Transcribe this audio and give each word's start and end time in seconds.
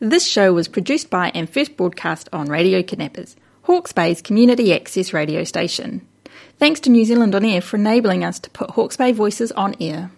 This 0.00 0.24
show 0.24 0.52
was 0.52 0.68
produced 0.68 1.10
by 1.10 1.32
and 1.34 1.50
first 1.50 1.76
broadcast 1.76 2.28
on 2.32 2.46
Radio 2.46 2.84
Kidnappers, 2.84 3.34
Hawke's 3.62 3.92
Bay's 3.92 4.22
community 4.22 4.72
access 4.72 5.12
radio 5.12 5.42
station. 5.42 6.06
Thanks 6.56 6.78
to 6.80 6.90
New 6.90 7.04
Zealand 7.04 7.34
On 7.34 7.44
Air 7.44 7.60
for 7.60 7.78
enabling 7.78 8.22
us 8.22 8.38
to 8.40 8.50
put 8.50 8.70
Hawke's 8.70 8.96
Bay 8.96 9.10
voices 9.10 9.50
on 9.50 9.74
air. 9.80 10.12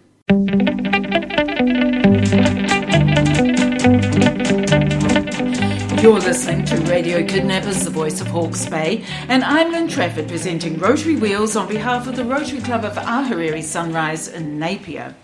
You're 5.99 6.19
listening 6.19 6.63
to 6.65 6.77
Radio 6.87 7.25
Kidnappers, 7.25 7.83
the 7.83 7.89
voice 7.89 8.21
of 8.21 8.27
Hawke's 8.27 8.67
Bay, 8.67 9.03
and 9.29 9.43
I'm 9.43 9.71
Lynne 9.71 9.87
Trafford 9.87 10.27
presenting 10.27 10.77
Rotary 10.77 11.15
Wheels 11.15 11.55
on 11.55 11.67
behalf 11.67 12.05
of 12.05 12.15
the 12.15 12.23
Rotary 12.23 12.61
Club 12.61 12.85
of 12.85 12.93
Ahuriri 12.93 13.63
Sunrise 13.63 14.27
in 14.27 14.59
Napier. 14.59 15.15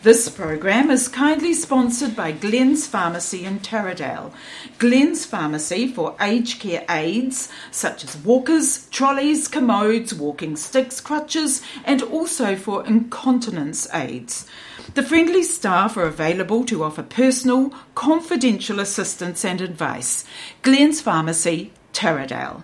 This 0.00 0.28
program 0.28 0.92
is 0.92 1.08
kindly 1.08 1.52
sponsored 1.52 2.14
by 2.14 2.30
Glenn's 2.30 2.86
Pharmacy 2.86 3.44
in 3.44 3.58
Taradale. 3.58 4.32
Glenn's 4.78 5.26
Pharmacy 5.26 5.88
for 5.88 6.14
aged 6.20 6.60
care 6.60 6.84
aids 6.88 7.48
such 7.72 8.04
as 8.04 8.16
walkers, 8.18 8.86
trolleys, 8.90 9.48
commodes, 9.48 10.14
walking 10.14 10.54
sticks, 10.54 11.00
crutches, 11.00 11.62
and 11.84 12.00
also 12.00 12.54
for 12.54 12.86
incontinence 12.86 13.92
aids. 13.92 14.46
The 14.94 15.02
friendly 15.02 15.42
staff 15.42 15.96
are 15.96 16.04
available 16.04 16.64
to 16.66 16.84
offer 16.84 17.02
personal, 17.02 17.74
confidential 17.96 18.78
assistance 18.78 19.44
and 19.44 19.60
advice. 19.60 20.24
Glenn's 20.62 21.00
Pharmacy, 21.00 21.72
Taradale. 21.92 22.62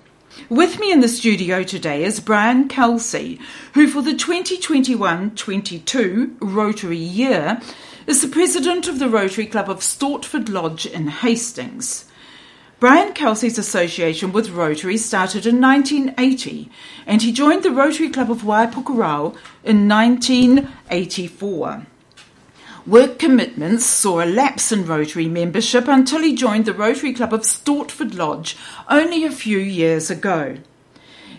With 0.50 0.78
me 0.80 0.92
in 0.92 1.00
the 1.00 1.08
studio 1.08 1.62
today 1.62 2.04
is 2.04 2.20
Brian 2.20 2.68
Kelsey, 2.68 3.38
who 3.74 3.86
for 3.88 4.02
the 4.02 4.14
2021 4.14 5.34
22 5.36 6.36
Rotary 6.40 6.98
year 6.98 7.60
is 8.06 8.20
the 8.20 8.28
president 8.28 8.88
of 8.88 8.98
the 8.98 9.08
Rotary 9.08 9.46
Club 9.46 9.70
of 9.70 9.78
Stortford 9.78 10.48
Lodge 10.48 10.86
in 10.86 11.06
Hastings. 11.08 12.06
Brian 12.80 13.12
Kelsey's 13.14 13.58
association 13.58 14.32
with 14.32 14.50
Rotary 14.50 14.96
started 14.96 15.46
in 15.46 15.60
1980 15.60 16.68
and 17.06 17.22
he 17.22 17.32
joined 17.32 17.62
the 17.62 17.70
Rotary 17.70 18.10
Club 18.10 18.30
of 18.30 18.42
Waipukurau 18.42 19.36
in 19.62 19.88
1984. 19.88 21.86
Work 22.86 23.18
commitments 23.18 23.86
saw 23.86 24.22
a 24.22 24.26
lapse 24.28 24.70
in 24.70 24.84
Rotary 24.84 25.26
membership 25.26 25.88
until 25.88 26.20
he 26.20 26.34
joined 26.34 26.66
the 26.66 26.74
Rotary 26.74 27.14
Club 27.14 27.32
of 27.32 27.40
Stortford 27.40 28.14
Lodge 28.14 28.58
only 28.90 29.24
a 29.24 29.30
few 29.30 29.56
years 29.56 30.10
ago. 30.10 30.58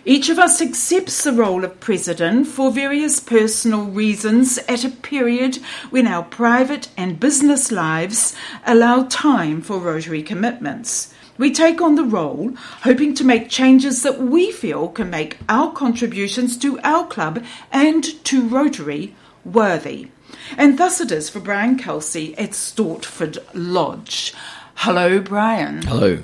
Each 0.04 0.28
of 0.28 0.40
us 0.40 0.60
accepts 0.60 1.22
the 1.22 1.32
role 1.32 1.62
of 1.62 1.78
president 1.78 2.48
for 2.48 2.72
various 2.72 3.20
personal 3.20 3.84
reasons 3.84 4.58
at 4.66 4.84
a 4.84 4.88
period 4.88 5.58
when 5.90 6.08
our 6.08 6.24
private 6.24 6.88
and 6.96 7.20
business 7.20 7.70
lives 7.70 8.34
allow 8.66 9.04
time 9.04 9.62
for 9.62 9.78
Rotary 9.78 10.24
commitments. 10.24 11.14
We 11.38 11.52
take 11.52 11.80
on 11.80 11.94
the 11.94 12.02
role, 12.02 12.54
hoping 12.82 13.14
to 13.14 13.24
make 13.24 13.50
changes 13.50 14.02
that 14.02 14.20
we 14.20 14.50
feel 14.50 14.88
can 14.88 15.10
make 15.10 15.38
our 15.48 15.70
contributions 15.72 16.56
to 16.58 16.80
our 16.80 17.06
club 17.06 17.44
and 17.70 18.02
to 18.24 18.48
Rotary 18.48 19.14
worthy. 19.44 20.08
And 20.56 20.78
thus 20.78 21.00
it 21.00 21.10
is 21.10 21.28
for 21.28 21.40
Brian 21.40 21.78
Kelsey 21.78 22.36
at 22.38 22.50
Stortford 22.50 23.38
Lodge. 23.54 24.34
Hello, 24.76 25.20
Brian. 25.20 25.82
Hello. 25.82 26.18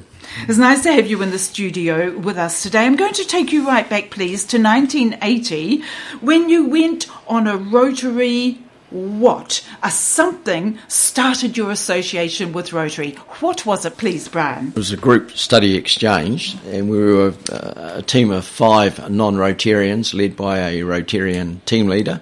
It's 0.49 0.59
nice 0.59 0.83
to 0.85 0.93
have 0.93 1.09
you 1.09 1.21
in 1.23 1.31
the 1.31 1.39
studio 1.39 2.17
with 2.17 2.37
us 2.37 2.63
today. 2.63 2.87
I'm 2.87 2.97
going 2.97 3.15
to 3.15 3.25
take 3.25 3.53
you 3.53 3.67
right 3.67 3.89
back, 3.89 4.11
please, 4.11 4.45
to 4.47 4.59
1980 4.61 5.83
when 6.21 6.49
you 6.49 6.67
went 6.67 7.07
on 7.29 7.47
a 7.47 7.57
Rotary 7.57 8.59
what? 8.93 9.67
A 9.83 9.91
something 9.91 10.79
started 10.87 11.57
your 11.57 11.71
association 11.71 12.53
with 12.53 12.75
Rotary. 12.75 13.13
What 13.41 13.65
was 13.65 13.87
it, 13.87 13.97
please, 13.97 14.29
Brian? 14.29 14.69
It 14.69 14.77
was 14.77 14.93
a 14.93 14.99
group 14.99 15.31
study 15.31 15.77
exchange, 15.77 16.57
and 16.67 16.91
we 16.91 16.99
were 16.99 17.35
a, 17.51 17.97
a 17.97 18.03
team 18.03 18.31
of 18.31 18.45
five 18.45 19.11
non 19.11 19.37
Rotarians 19.37 20.13
led 20.13 20.37
by 20.37 20.59
a 20.59 20.81
Rotarian 20.83 21.65
team 21.65 21.89
leader 21.89 22.21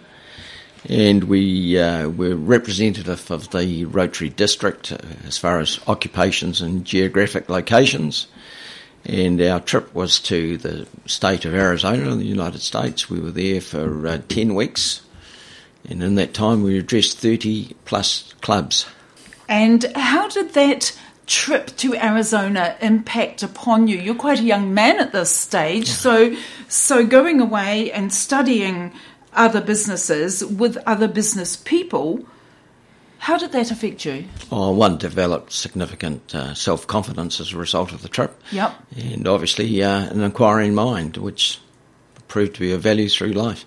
and 0.89 1.25
we 1.25 1.79
uh, 1.79 2.09
were 2.09 2.35
representative 2.35 3.31
of 3.31 3.51
the 3.51 3.85
Rotary 3.85 4.31
District 4.31 4.93
uh, 4.93 4.99
as 5.27 5.37
far 5.37 5.61
as 5.61 5.79
occupations 5.87 6.61
and 6.61 6.85
geographic 6.85 7.49
locations. 7.49 8.27
And 9.05 9.41
our 9.41 9.61
trip 9.61 9.95
was 9.95 10.21
to 10.21 10.59
the 10.59 10.87
state 11.07 11.45
of 11.45 11.55
Arizona 11.55 12.11
in 12.11 12.19
the 12.19 12.27
United 12.27 12.61
States. 12.61 13.09
We 13.09 13.21
were 13.21 13.31
there 13.31 13.61
for 13.61 14.07
uh, 14.07 14.19
10 14.29 14.55
weeks, 14.55 15.03
and 15.89 16.03
in 16.03 16.17
that 16.17 16.35
time 16.35 16.63
we 16.63 16.79
addressed 16.79 17.19
30 17.19 17.77
plus 17.85 18.35
clubs. 18.43 18.87
And 19.49 19.85
how 19.97 20.29
did 20.29 20.53
that 20.53 20.97
trip 21.27 21.77
to 21.77 21.95
Arizona 21.95 22.77
impact 22.81 23.43
upon 23.43 23.89
you? 23.89 23.97
You're 23.99 24.15
quite 24.15 24.41
a 24.41 24.45
young 24.45 24.75
man 24.75 25.01
at 25.01 25.13
this 25.13 25.35
stage, 25.35 25.89
so 25.89 26.37
so 26.69 27.07
going 27.07 27.41
away 27.41 27.91
and 27.91 28.13
studying 28.13 28.93
other 29.35 29.61
businesses 29.61 30.45
with 30.45 30.77
other 30.87 31.09
business 31.09 31.57
people. 31.57 32.25
How 33.19 33.37
did 33.37 33.53
that 33.53 33.71
affect 33.71 34.05
you? 34.07 34.25
Oh, 34.51 34.71
one 34.73 34.97
developed 34.97 35.53
significant 35.53 36.35
uh, 36.35 36.55
self 36.55 36.87
confidence 36.87 37.39
as 37.39 37.53
a 37.53 37.59
result 37.59 37.93
of 37.93 38.03
the 38.03 38.09
trip. 38.09 38.41
Yep. 38.51 38.75
And 38.97 39.29
obviously 39.29 39.83
uh, 39.83 40.11
an 40.11 40.23
inquiring 40.23 40.75
mind, 40.75 41.19
which 41.19 41.61
proved 42.29 42.55
to 42.55 42.61
be 42.61 42.73
a 42.73 42.79
value 42.79 43.09
through 43.09 43.33
life. 43.33 43.65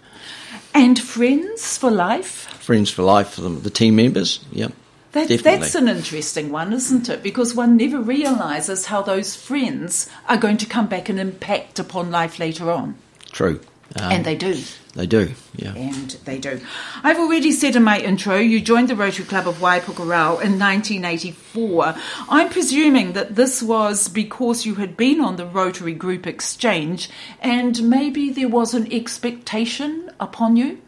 And 0.73 0.99
friends 0.99 1.77
for 1.77 1.91
life? 1.91 2.47
Friends 2.59 2.89
for 2.89 3.03
life 3.03 3.31
for 3.31 3.41
the, 3.41 3.49
the 3.49 3.69
team 3.69 3.95
members, 3.95 4.43
yep. 4.51 4.73
That, 5.11 5.29
that's 5.43 5.75
an 5.75 5.87
interesting 5.87 6.51
one, 6.51 6.73
isn't 6.73 7.07
it? 7.07 7.21
Because 7.21 7.53
one 7.53 7.77
never 7.77 8.01
realises 8.01 8.87
how 8.87 9.03
those 9.03 9.35
friends 9.35 10.09
are 10.27 10.37
going 10.37 10.57
to 10.57 10.65
come 10.65 10.87
back 10.87 11.07
and 11.07 11.19
impact 11.19 11.77
upon 11.77 12.09
life 12.09 12.39
later 12.39 12.71
on. 12.71 12.95
True. 13.31 13.61
Um, 13.99 14.11
and 14.11 14.25
they 14.25 14.35
do. 14.35 14.59
They 14.95 15.07
do, 15.07 15.33
yeah. 15.55 15.73
And 15.73 16.11
they 16.25 16.37
do. 16.37 16.61
I've 17.03 17.17
already 17.17 17.51
said 17.51 17.75
in 17.75 17.83
my 17.83 17.99
intro, 17.99 18.37
you 18.37 18.61
joined 18.61 18.89
the 18.89 18.95
Rotary 18.95 19.25
Club 19.25 19.47
of 19.47 19.57
Waipukurau 19.59 20.41
in 20.41 20.59
1984. 20.59 21.95
I'm 22.29 22.49
presuming 22.49 23.13
that 23.13 23.35
this 23.35 23.61
was 23.61 24.07
because 24.07 24.65
you 24.65 24.75
had 24.75 24.95
been 24.95 25.19
on 25.19 25.35
the 25.35 25.45
Rotary 25.45 25.93
Group 25.93 26.27
Exchange 26.27 27.09
and 27.39 27.89
maybe 27.89 28.29
there 28.29 28.49
was 28.49 28.73
an 28.73 28.91
expectation 28.91 30.11
upon 30.19 30.57
you? 30.57 30.79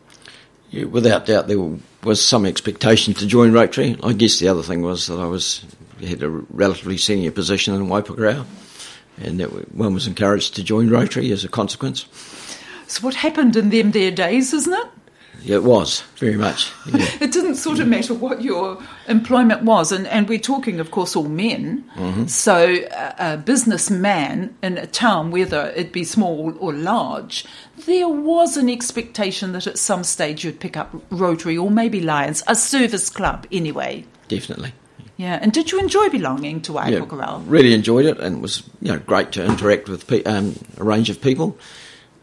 Yeah, 0.70 0.86
without 0.86 1.26
doubt, 1.26 1.48
there 1.48 1.78
was 2.04 2.24
some 2.24 2.46
expectation 2.46 3.14
to 3.16 3.28
join 3.28 3.54
Rotary. 3.54 3.98
I 4.04 4.14
guess 4.14 4.40
the 4.40 4.48
other 4.48 4.64
thing 4.64 4.82
was 4.82 5.08
that 5.08 5.20
I 5.20 5.26
was 5.26 5.66
had 6.02 6.22
a 6.22 6.30
relatively 6.30 6.98
senior 6.98 7.32
position 7.32 7.74
in 7.74 7.88
Waipukurau 7.88 8.46
and 9.18 9.40
that 9.40 9.74
one 9.74 9.94
was 9.94 10.08
encouraged 10.08 10.56
to 10.56 10.64
join 10.64 10.90
Rotary 10.90 11.32
as 11.32 11.44
a 11.44 11.48
consequence. 11.48 12.06
It's 12.86 13.02
what 13.02 13.16
happened 13.16 13.56
in 13.56 13.72
them 13.72 13.92
there 13.92 14.12
days, 14.12 14.54
isn't 14.54 14.74
it? 14.74 14.88
Yeah, 15.42 15.58
it 15.58 15.64
was 15.64 16.02
very 16.18 16.38
much. 16.38 16.72
Yeah. 16.88 17.08
it 17.22 17.32
didn't 17.32 17.56
sort 17.56 17.80
of 17.80 17.88
matter 17.88 18.16
what 18.16 18.42
your 18.42 18.82
employment 19.08 19.62
was, 19.62 19.92
and, 19.92 20.08
and 20.08 20.28
we're 20.28 20.40
talking, 20.40 20.80
of 20.80 20.90
course, 20.90 21.16
all 21.16 21.28
men. 21.28 21.84
Mm-hmm. 21.96 22.26
So, 22.26 22.58
a, 22.92 23.16
a 23.34 23.38
businessman 23.38 24.56
in 24.64 24.78
a 24.80 24.88
town, 24.88 25.30
whether 25.30 25.68
it 25.76 25.92
be 25.92 26.04
small 26.04 26.56
or 26.60 26.74
large, 26.74 27.46
there 27.86 28.08
was 28.08 28.58
an 28.58 28.70
expectation 28.70 29.52
that 29.52 29.68
at 29.68 29.78
some 29.78 30.04
stage 30.04 30.44
you'd 30.44 30.60
pick 30.60 30.78
up 30.78 30.96
Rotary 31.12 31.58
or 31.58 31.70
maybe 31.70 32.02
Lions, 32.02 32.42
a 32.48 32.56
service 32.56 33.10
club 33.10 33.46
anyway. 33.52 34.06
Definitely. 34.28 34.74
Yeah, 35.18 35.40
and 35.42 35.54
did 35.54 35.72
you 35.72 35.80
enjoy 35.80 36.10
belonging 36.10 36.62
to 36.62 36.74
Waipukurau? 36.74 37.40
Yeah, 37.40 37.44
really 37.46 37.74
enjoyed 37.74 38.06
it, 38.06 38.20
and 38.20 38.38
it 38.38 38.42
was 38.42 38.64
you 38.82 38.92
know 38.92 39.00
great 39.00 39.32
to 39.34 39.46
interact 39.46 39.88
with 39.88 40.08
pe- 40.08 40.24
um, 40.24 40.56
a 40.78 40.84
range 40.84 41.10
of 41.10 41.22
people. 41.22 41.58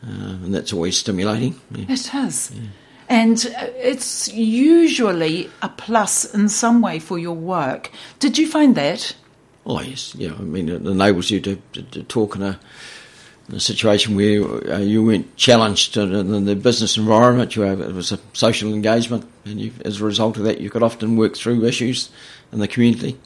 Uh, 0.05 0.39
and 0.45 0.55
that's 0.55 0.73
always 0.73 0.99
stimulating. 0.99 1.61
Yeah. 1.71 1.85
It 1.89 2.15
is. 2.15 2.51
Yeah. 2.53 2.61
And 3.09 3.55
uh, 3.59 3.67
it's 3.77 4.33
usually 4.33 5.51
a 5.61 5.69
plus 5.69 6.25
in 6.35 6.49
some 6.49 6.81
way 6.81 6.99
for 6.99 7.19
your 7.19 7.37
work. 7.37 7.91
Did 8.19 8.39
you 8.39 8.49
find 8.49 8.75
that? 8.75 9.15
Oh, 9.65 9.81
yes. 9.81 10.15
Yeah, 10.15 10.33
I 10.33 10.43
mean, 10.43 10.69
it 10.69 10.87
enables 10.87 11.31
you 11.31 11.41
to, 11.41 11.57
to, 11.75 11.83
to 11.83 12.03
talk 12.05 12.35
in 12.35 12.43
a, 12.43 12.59
in 13.49 13.57
a, 13.57 13.61
situation 13.61 14.17
where 14.17 14.73
uh, 14.73 14.79
you 14.79 15.05
weren't 15.05 15.37
challenged 15.37 15.97
in 15.97 16.45
the 16.47 16.57
business 16.57 16.97
environment. 16.97 17.55
You 17.55 17.63
have, 17.63 17.81
it 17.81 17.95
was 17.95 18.11
a 18.11 18.19
social 18.33 18.73
engagement, 18.73 19.25
and 19.45 19.61
you, 19.61 19.73
as 19.85 20.01
a 20.01 20.05
result 20.05 20.37
of 20.37 20.45
that, 20.45 20.61
you 20.61 20.71
could 20.71 20.83
often 20.83 21.17
work 21.17 21.37
through 21.37 21.65
issues 21.65 22.11
in 22.51 22.59
the 22.59 22.69
community. 22.69 23.19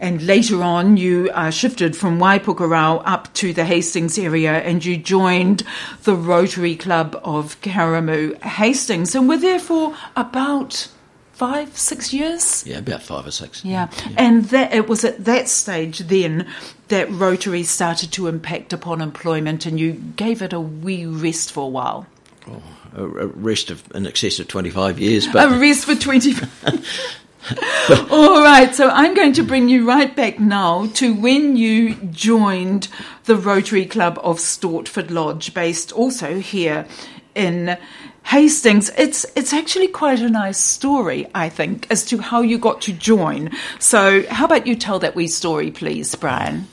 And 0.00 0.22
later 0.22 0.62
on, 0.62 0.96
you 0.96 1.30
uh, 1.34 1.50
shifted 1.50 1.94
from 1.94 2.18
Waipukurau 2.18 3.02
up 3.04 3.32
to 3.34 3.52
the 3.52 3.66
Hastings 3.66 4.18
area 4.18 4.52
and 4.52 4.82
you 4.82 4.96
joined 4.96 5.62
the 6.04 6.16
Rotary 6.16 6.74
Club 6.74 7.20
of 7.22 7.60
Karamu 7.60 8.40
Hastings 8.42 9.14
and 9.14 9.28
were 9.28 9.36
there 9.36 9.60
for 9.60 9.94
about 10.16 10.88
five, 11.34 11.76
six 11.76 12.12
years? 12.14 12.66
Yeah, 12.66 12.78
about 12.78 13.02
five 13.02 13.26
or 13.26 13.30
six. 13.30 13.62
Yeah. 13.64 13.88
yeah. 14.08 14.14
And 14.16 14.44
that 14.46 14.72
it 14.72 14.88
was 14.88 15.04
at 15.04 15.24
that 15.26 15.48
stage 15.48 15.98
then 16.00 16.46
that 16.88 17.10
Rotary 17.10 17.62
started 17.62 18.10
to 18.12 18.26
impact 18.26 18.72
upon 18.72 19.02
employment 19.02 19.66
and 19.66 19.78
you 19.78 19.92
gave 19.92 20.40
it 20.40 20.52
a 20.52 20.60
wee 20.60 21.06
rest 21.06 21.52
for 21.52 21.64
a 21.64 21.68
while. 21.68 22.06
Oh, 22.46 22.62
a 22.94 23.06
rest 23.26 23.70
of 23.70 23.82
in 23.94 24.06
excess 24.06 24.38
of 24.38 24.48
25 24.48 24.98
years. 24.98 25.26
But 25.28 25.52
a 25.52 25.58
rest 25.58 25.84
for 25.84 25.94
25 25.94 27.18
All 28.10 28.42
right, 28.42 28.74
so 28.74 28.88
I'm 28.88 29.14
going 29.14 29.32
to 29.34 29.42
bring 29.42 29.68
you 29.68 29.86
right 29.86 30.14
back 30.14 30.38
now 30.38 30.86
to 30.94 31.14
when 31.14 31.56
you 31.56 31.94
joined 31.94 32.88
the 33.24 33.36
Rotary 33.36 33.86
Club 33.86 34.18
of 34.22 34.38
Stortford 34.38 35.10
Lodge, 35.10 35.54
based 35.54 35.92
also 35.92 36.38
here 36.38 36.86
in 37.34 37.78
Hastings. 38.24 38.90
It's 38.96 39.24
it's 39.34 39.52
actually 39.52 39.88
quite 39.88 40.20
a 40.20 40.28
nice 40.28 40.58
story, 40.58 41.26
I 41.34 41.48
think, 41.48 41.86
as 41.90 42.04
to 42.06 42.18
how 42.18 42.42
you 42.42 42.58
got 42.58 42.82
to 42.82 42.92
join. 42.92 43.50
So, 43.78 44.24
how 44.28 44.44
about 44.44 44.66
you 44.66 44.76
tell 44.76 44.98
that 44.98 45.14
wee 45.16 45.26
story, 45.26 45.70
please, 45.70 46.14
Brian? 46.14 46.68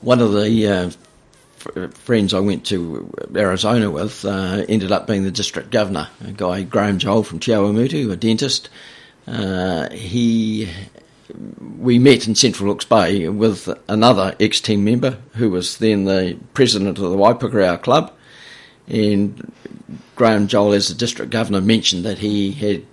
One 0.00 0.20
of 0.20 0.32
the 0.32 0.66
uh, 0.66 0.90
f- 1.58 1.94
friends 1.94 2.32
I 2.32 2.40
went 2.40 2.64
to 2.66 3.12
Arizona 3.36 3.90
with 3.90 4.24
uh, 4.24 4.64
ended 4.68 4.92
up 4.92 5.06
being 5.06 5.24
the 5.24 5.30
district 5.30 5.70
governor, 5.70 6.08
a 6.26 6.32
guy 6.32 6.62
Graham 6.62 6.98
Joel 6.98 7.22
from 7.22 7.38
Te 7.38 7.52
Awamutu, 7.52 8.10
a 8.10 8.16
dentist. 8.16 8.70
Uh, 9.30 9.88
he 9.90 10.68
we 11.78 11.98
met 11.98 12.26
in 12.26 12.34
Central 12.34 12.68
Hawke's 12.68 12.84
Bay 12.84 13.28
with 13.28 13.68
another 13.88 14.34
ex 14.40 14.60
team 14.60 14.84
member 14.84 15.18
who 15.34 15.50
was 15.50 15.78
then 15.78 16.04
the 16.04 16.36
president 16.54 16.98
of 16.98 17.10
the 17.10 17.16
Waipukurau 17.16 17.80
Club. 17.80 18.12
And 18.88 19.52
Graham 20.16 20.48
Joel, 20.48 20.72
as 20.72 20.88
the 20.88 20.94
district 20.94 21.30
governor, 21.30 21.60
mentioned 21.60 22.04
that 22.04 22.18
he 22.18 22.50
had 22.50 22.84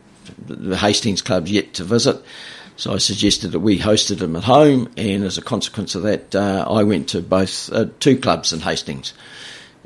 the 0.46 0.78
Hastings 0.78 1.24
Club 1.24 1.48
yet 1.48 1.74
to 1.76 1.84
visit. 1.84 2.24
So 2.76 2.94
I 2.94 2.98
suggested 2.98 3.54
that 3.54 3.60
we 3.60 3.80
hosted 3.80 4.22
him 4.22 4.36
at 4.36 4.44
home, 4.44 4.92
and 4.96 5.24
as 5.24 5.40
a 5.40 5.42
consequence 5.42 5.96
of 5.96 6.04
that, 6.04 6.36
uh, 6.36 6.64
I 6.70 6.84
went 6.84 7.10
to 7.10 7.22
both 7.24 7.74
uh, 7.74 7.88
two 8.00 8.20
clubs 8.20 8.54
in 8.54 8.60
Hastings. 8.60 9.14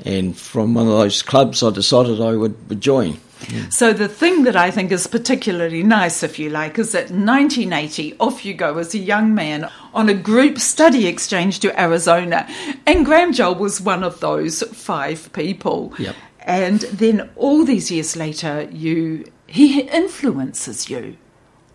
And 0.04 0.36
from 0.36 0.74
one 0.74 0.86
of 0.86 0.92
those 0.92 1.22
clubs, 1.22 1.62
I 1.62 1.70
decided 1.70 2.20
I 2.20 2.36
would, 2.36 2.68
would 2.68 2.82
join. 2.82 3.18
Mm. 3.42 3.72
So 3.72 3.92
the 3.92 4.08
thing 4.08 4.44
that 4.44 4.56
I 4.56 4.70
think 4.70 4.92
is 4.92 5.06
particularly 5.06 5.82
nice, 5.82 6.22
if 6.22 6.38
you 6.38 6.50
like, 6.50 6.78
is 6.78 6.92
that 6.92 7.10
1980, 7.10 8.16
off 8.18 8.44
you 8.44 8.54
go 8.54 8.78
as 8.78 8.94
a 8.94 8.98
young 8.98 9.34
man 9.34 9.68
on 9.94 10.08
a 10.08 10.14
group 10.14 10.58
study 10.58 11.06
exchange 11.06 11.60
to 11.60 11.80
Arizona, 11.80 12.48
and 12.86 13.04
Graham 13.04 13.32
Joel 13.32 13.56
was 13.56 13.80
one 13.80 14.02
of 14.02 14.20
those 14.20 14.62
five 14.62 15.32
people. 15.32 15.92
Yep. 15.98 16.16
And 16.40 16.80
then 16.80 17.30
all 17.36 17.64
these 17.64 17.90
years 17.90 18.16
later, 18.16 18.68
you 18.72 19.24
he 19.46 19.80
influences 19.82 20.88
you 20.88 21.16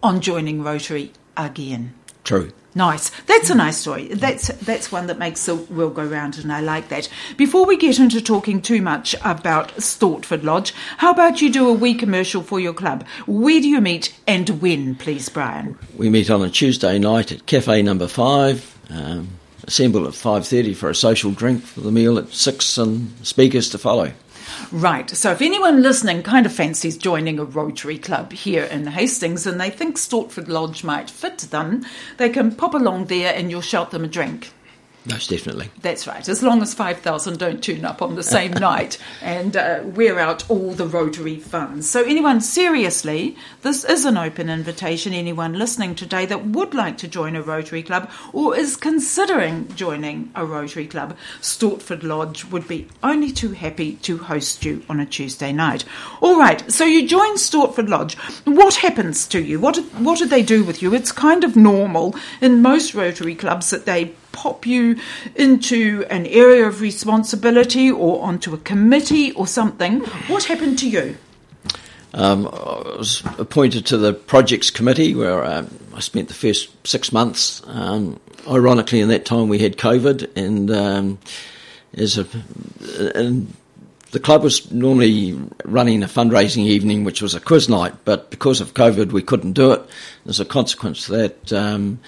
on 0.01 0.19
joining 0.19 0.63
Rotary 0.63 1.11
again. 1.37 1.93
True. 2.23 2.51
Nice. 2.77 3.09
That's 3.25 3.49
a 3.49 3.55
nice 3.55 3.77
story. 3.77 4.09
That's 4.09 4.49
that's 4.59 4.91
one 4.91 5.07
that 5.07 5.17
makes 5.17 5.43
the 5.47 5.55
world 5.55 5.95
go 5.95 6.05
round, 6.05 6.37
and 6.37 6.53
I 6.53 6.61
like 6.61 6.89
that. 6.89 7.09
Before 7.35 7.65
we 7.65 7.75
get 7.75 7.97
into 7.97 8.21
talking 8.21 8.61
too 8.61 8.83
much 8.83 9.15
about 9.25 9.69
Stortford 9.77 10.43
Lodge, 10.43 10.75
how 10.97 11.09
about 11.09 11.41
you 11.41 11.51
do 11.51 11.67
a 11.67 11.73
wee 11.73 11.95
commercial 11.95 12.43
for 12.43 12.59
your 12.59 12.75
club? 12.75 13.03
Where 13.25 13.59
do 13.59 13.67
you 13.67 13.81
meet 13.81 14.15
and 14.27 14.61
when, 14.61 14.93
please, 14.93 15.27
Brian? 15.27 15.75
We 15.97 16.11
meet 16.11 16.29
on 16.29 16.43
a 16.43 16.51
Tuesday 16.51 16.99
night 16.99 17.31
at 17.31 17.47
Cafe 17.47 17.81
Number 17.81 18.07
Five. 18.07 18.77
Um, 18.91 19.29
assemble 19.63 20.07
at 20.07 20.13
five 20.13 20.45
thirty 20.45 20.75
for 20.75 20.87
a 20.87 20.95
social 20.95 21.31
drink 21.31 21.63
for 21.63 21.81
the 21.81 21.91
meal 21.91 22.19
at 22.19 22.29
six, 22.29 22.77
and 22.77 23.11
speakers 23.25 23.71
to 23.71 23.79
follow. 23.79 24.13
Right. 24.71 25.09
So 25.09 25.31
if 25.31 25.41
anyone 25.41 25.81
listening 25.81 26.23
kind 26.23 26.45
of 26.45 26.53
fancies 26.53 26.97
joining 26.97 27.39
a 27.39 27.45
Rotary 27.45 27.97
Club 27.97 28.33
here 28.33 28.63
in 28.63 28.87
Hastings 28.87 29.47
and 29.47 29.59
they 29.59 29.69
think 29.69 29.97
Stortford 29.97 30.47
Lodge 30.47 30.83
might 30.83 31.09
fit 31.09 31.37
them, 31.37 31.85
they 32.17 32.29
can 32.29 32.53
pop 32.53 32.73
along 32.73 33.05
there 33.05 33.33
and 33.33 33.49
you'll 33.49 33.61
shout 33.61 33.91
them 33.91 34.03
a 34.03 34.07
drink. 34.07 34.51
Most 35.09 35.29
definitely. 35.29 35.69
That's 35.81 36.05
right, 36.05 36.27
as 36.27 36.43
long 36.43 36.61
as 36.61 36.73
5,000 36.73 37.39
don't 37.39 37.63
turn 37.63 37.85
up 37.85 38.01
on 38.01 38.15
the 38.15 38.23
same 38.23 38.51
night 38.59 38.97
and 39.21 39.55
uh, 39.55 39.79
wear 39.85 40.19
out 40.19 40.49
all 40.49 40.73
the 40.73 40.85
Rotary 40.85 41.39
funds. 41.39 41.89
So, 41.89 42.03
anyone, 42.03 42.41
seriously, 42.41 43.37
this 43.61 43.85
is 43.85 44.03
an 44.03 44.17
open 44.17 44.49
invitation. 44.49 45.13
Anyone 45.13 45.53
listening 45.53 45.95
today 45.95 46.25
that 46.25 46.47
would 46.47 46.73
like 46.73 46.97
to 46.97 47.07
join 47.07 47.37
a 47.37 47.41
Rotary 47.41 47.83
Club 47.83 48.09
or 48.33 48.57
is 48.57 48.75
considering 48.75 49.73
joining 49.75 50.29
a 50.35 50.45
Rotary 50.45 50.87
Club, 50.87 51.15
Stortford 51.39 52.03
Lodge 52.03 52.43
would 52.45 52.67
be 52.67 52.87
only 53.01 53.31
too 53.31 53.51
happy 53.51 53.93
to 53.97 54.17
host 54.17 54.65
you 54.65 54.83
on 54.89 54.99
a 54.99 55.05
Tuesday 55.05 55.53
night. 55.53 55.85
All 56.21 56.37
right, 56.37 56.69
so 56.69 56.83
you 56.83 57.07
join 57.07 57.35
Stortford 57.35 57.87
Lodge. 57.87 58.17
What 58.43 58.75
happens 58.75 59.25
to 59.29 59.41
you? 59.41 59.61
What, 59.61 59.77
what 59.99 60.19
do 60.19 60.25
they 60.25 60.43
do 60.43 60.65
with 60.65 60.81
you? 60.81 60.93
It's 60.93 61.13
kind 61.13 61.45
of 61.45 61.55
normal 61.55 62.13
in 62.41 62.61
most 62.61 62.93
Rotary 62.93 63.35
clubs 63.35 63.69
that 63.69 63.85
they 63.85 64.13
pop 64.37 64.67
you 64.67 64.95
into 65.35 66.05
an 66.11 66.27
area 66.27 66.67
of 66.67 66.79
responsibility 66.79 67.89
or 67.89 68.23
onto 68.23 68.53
a 68.53 68.57
committee 68.59 69.31
or 69.31 69.47
something. 69.47 70.01
What 70.27 70.43
happened 70.43 70.77
to 70.79 70.89
you? 70.89 71.17
Um, 72.13 72.47
I 72.47 72.97
was 72.97 73.23
appointed 73.39 73.87
to 73.87 73.97
the 73.97 74.13
projects 74.13 74.69
committee 74.69 75.15
where 75.15 75.43
um, 75.43 75.67
I 75.95 76.01
spent 76.01 76.27
the 76.27 76.35
first 76.35 76.69
six 76.85 77.11
months. 77.11 77.63
Um, 77.65 78.19
ironically, 78.47 79.01
in 79.01 79.09
that 79.09 79.25
time 79.25 79.49
we 79.49 79.59
had 79.59 79.77
COVID, 79.77 80.37
and 80.37 80.69
um, 80.71 81.19
as 81.95 82.17
a 82.17 82.27
and 83.15 83.51
the 84.11 84.19
club 84.19 84.43
was 84.43 84.71
normally 84.71 85.37
running 85.65 86.03
a 86.03 86.07
fundraising 86.07 86.65
evening, 86.65 87.03
which 87.03 87.21
was 87.21 87.35
a 87.35 87.39
quiz 87.39 87.67
night, 87.67 87.93
but 88.05 88.29
because 88.31 88.61
of 88.61 88.73
COVID, 88.73 89.11
we 89.11 89.21
couldn't 89.21 89.53
do 89.53 89.73
it. 89.73 89.81
As 90.27 90.39
a 90.39 90.45
consequence 90.45 91.09
of 91.09 91.17
that, 91.17 91.53
um, 91.53 91.99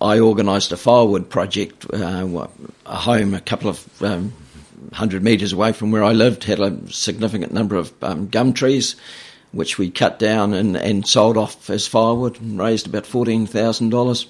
I 0.00 0.18
organised 0.20 0.72
a 0.72 0.76
firewood 0.76 1.28
project, 1.30 1.86
uh, 1.92 2.46
a 2.86 2.96
home 2.96 3.34
a 3.34 3.40
couple 3.40 3.68
of 3.70 4.02
um, 4.02 4.32
hundred 4.92 5.22
metres 5.22 5.52
away 5.52 5.72
from 5.72 5.90
where 5.90 6.04
I 6.04 6.12
lived, 6.12 6.44
had 6.44 6.60
a 6.60 6.76
significant 6.92 7.52
number 7.52 7.76
of 7.76 7.92
um, 8.02 8.28
gum 8.28 8.52
trees, 8.52 8.96
which 9.52 9.78
we 9.78 9.90
cut 9.90 10.18
down 10.18 10.52
and, 10.54 10.76
and 10.76 11.06
sold 11.06 11.36
off 11.36 11.68
as 11.70 11.86
firewood 11.86 12.40
and 12.40 12.58
raised 12.58 12.86
about 12.86 13.04
$14,000. 13.04 14.26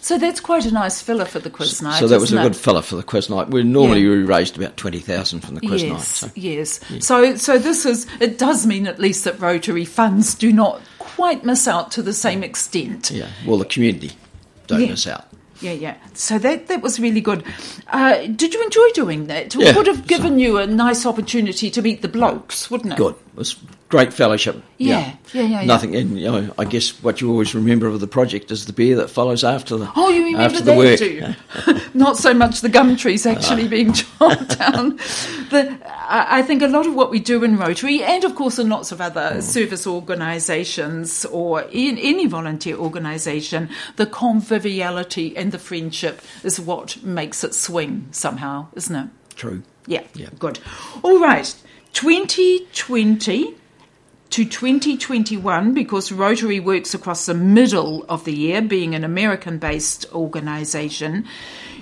So 0.00 0.18
that's 0.18 0.40
quite 0.40 0.66
a 0.66 0.72
nice 0.72 1.00
filler 1.00 1.24
for 1.24 1.38
the 1.38 1.48
quiz 1.48 1.80
night. 1.80 2.00
So 2.00 2.08
that 2.08 2.18
was 2.18 2.32
a 2.32 2.34
isn't 2.34 2.42
good 2.42 2.56
it? 2.56 2.58
filler 2.58 2.82
for 2.82 2.96
the 2.96 3.04
quiz 3.04 3.30
night. 3.30 3.50
We 3.50 3.62
normally 3.62 4.00
Yeah. 4.00 4.10
we 4.10 4.22
raised 4.24 4.56
about 4.58 4.76
twenty 4.76 4.98
thousand 4.98 5.42
from 5.42 5.54
the 5.54 5.60
quiz 5.60 5.84
night. 5.84 5.92
Yes, 5.92 6.08
So. 6.08 6.30
yes. 6.34 6.80
So, 7.06 7.36
so 7.36 7.56
this 7.56 7.86
is. 7.86 8.08
It 8.18 8.36
does 8.36 8.66
mean 8.66 8.88
at 8.88 8.98
least 8.98 9.22
that 9.24 9.38
Rotary 9.38 9.84
funds 9.84 10.34
do 10.34 10.52
not 10.52 10.82
quite 10.98 11.44
miss 11.44 11.68
out 11.68 11.92
to 11.92 12.02
the 12.02 12.12
same 12.12 12.42
extent. 12.42 13.12
Yeah, 13.12 13.28
well, 13.46 13.58
the 13.58 13.64
community 13.64 14.10
don't 14.66 14.80
Yeah. 14.80 14.88
miss 14.88 15.06
out. 15.06 15.24
Yeah, 15.60 15.72
yeah. 15.72 15.94
So 16.14 16.38
that 16.38 16.66
that 16.66 16.82
was 16.82 16.98
really 16.98 17.20
good. 17.20 17.44
Uh, 17.92 18.26
did 18.26 18.52
you 18.52 18.62
enjoy 18.64 18.88
doing 18.94 19.26
that? 19.28 19.54
It 19.54 19.60
Yeah, 19.62 19.76
would 19.76 19.86
have 19.86 20.06
given 20.08 20.38
you 20.40 20.58
a 20.58 20.66
nice 20.66 21.06
opportunity 21.06 21.70
to 21.70 21.80
meet 21.82 22.02
the 22.02 22.08
blokes, 22.08 22.68
wouldn't 22.70 22.94
it? 22.94 22.96
Good. 22.96 23.14
It 23.14 23.36
was 23.36 23.56
great 23.92 24.10
fellowship. 24.10 24.56
Yeah, 24.78 25.16
yeah, 25.34 25.42
yeah, 25.42 25.60
yeah. 25.60 25.64
Nothing, 25.66 25.94
and 25.94 26.18
you 26.18 26.24
know, 26.24 26.54
I 26.58 26.64
guess 26.64 27.02
what 27.02 27.20
you 27.20 27.30
always 27.30 27.54
remember 27.54 27.86
of 27.86 28.00
the 28.00 28.06
project 28.06 28.50
is 28.50 28.64
the 28.64 28.72
beer 28.72 28.96
that 28.96 29.10
follows 29.10 29.44
after 29.44 29.76
the 29.76 29.92
Oh, 29.94 30.08
you 30.08 30.24
remember 30.24 30.44
after 30.44 30.62
that, 30.62 30.72
the 30.72 30.78
work. 30.78 30.98
do? 30.98 31.90
Not 31.98 32.16
so 32.16 32.32
much 32.32 32.62
the 32.62 32.70
gum 32.70 32.96
trees 32.96 33.26
actually 33.26 33.64
uh-huh. 33.64 33.70
being 33.70 33.92
chopped 33.92 34.58
down. 34.58 34.96
The, 35.50 35.78
I 36.08 36.40
think 36.40 36.62
a 36.62 36.68
lot 36.68 36.86
of 36.86 36.94
what 36.94 37.10
we 37.10 37.20
do 37.20 37.44
in 37.44 37.58
Rotary, 37.58 38.02
and 38.02 38.24
of 38.24 38.34
course 38.34 38.58
in 38.58 38.70
lots 38.70 38.92
of 38.92 39.02
other 39.02 39.34
mm. 39.34 39.42
service 39.42 39.86
organisations 39.86 41.26
or 41.26 41.60
in 41.70 41.98
any 41.98 42.26
volunteer 42.26 42.76
organisation, 42.76 43.68
the 43.96 44.06
conviviality 44.06 45.36
and 45.36 45.52
the 45.52 45.58
friendship 45.58 46.22
is 46.42 46.58
what 46.58 47.02
makes 47.02 47.44
it 47.44 47.54
swing 47.54 48.08
somehow, 48.10 48.68
isn't 48.74 48.96
it? 48.96 49.08
True. 49.36 49.62
Yeah, 49.86 50.04
Yeah. 50.14 50.30
good. 50.38 50.60
All 51.02 51.20
right, 51.20 51.54
2020 51.92 53.56
to 54.32 54.46
2021, 54.46 55.74
because 55.74 56.10
Rotary 56.10 56.58
works 56.58 56.94
across 56.94 57.26
the 57.26 57.34
middle 57.34 58.04
of 58.08 58.24
the 58.24 58.32
year, 58.32 58.62
being 58.62 58.94
an 58.94 59.04
American 59.04 59.58
based 59.58 60.06
organisation, 60.14 61.26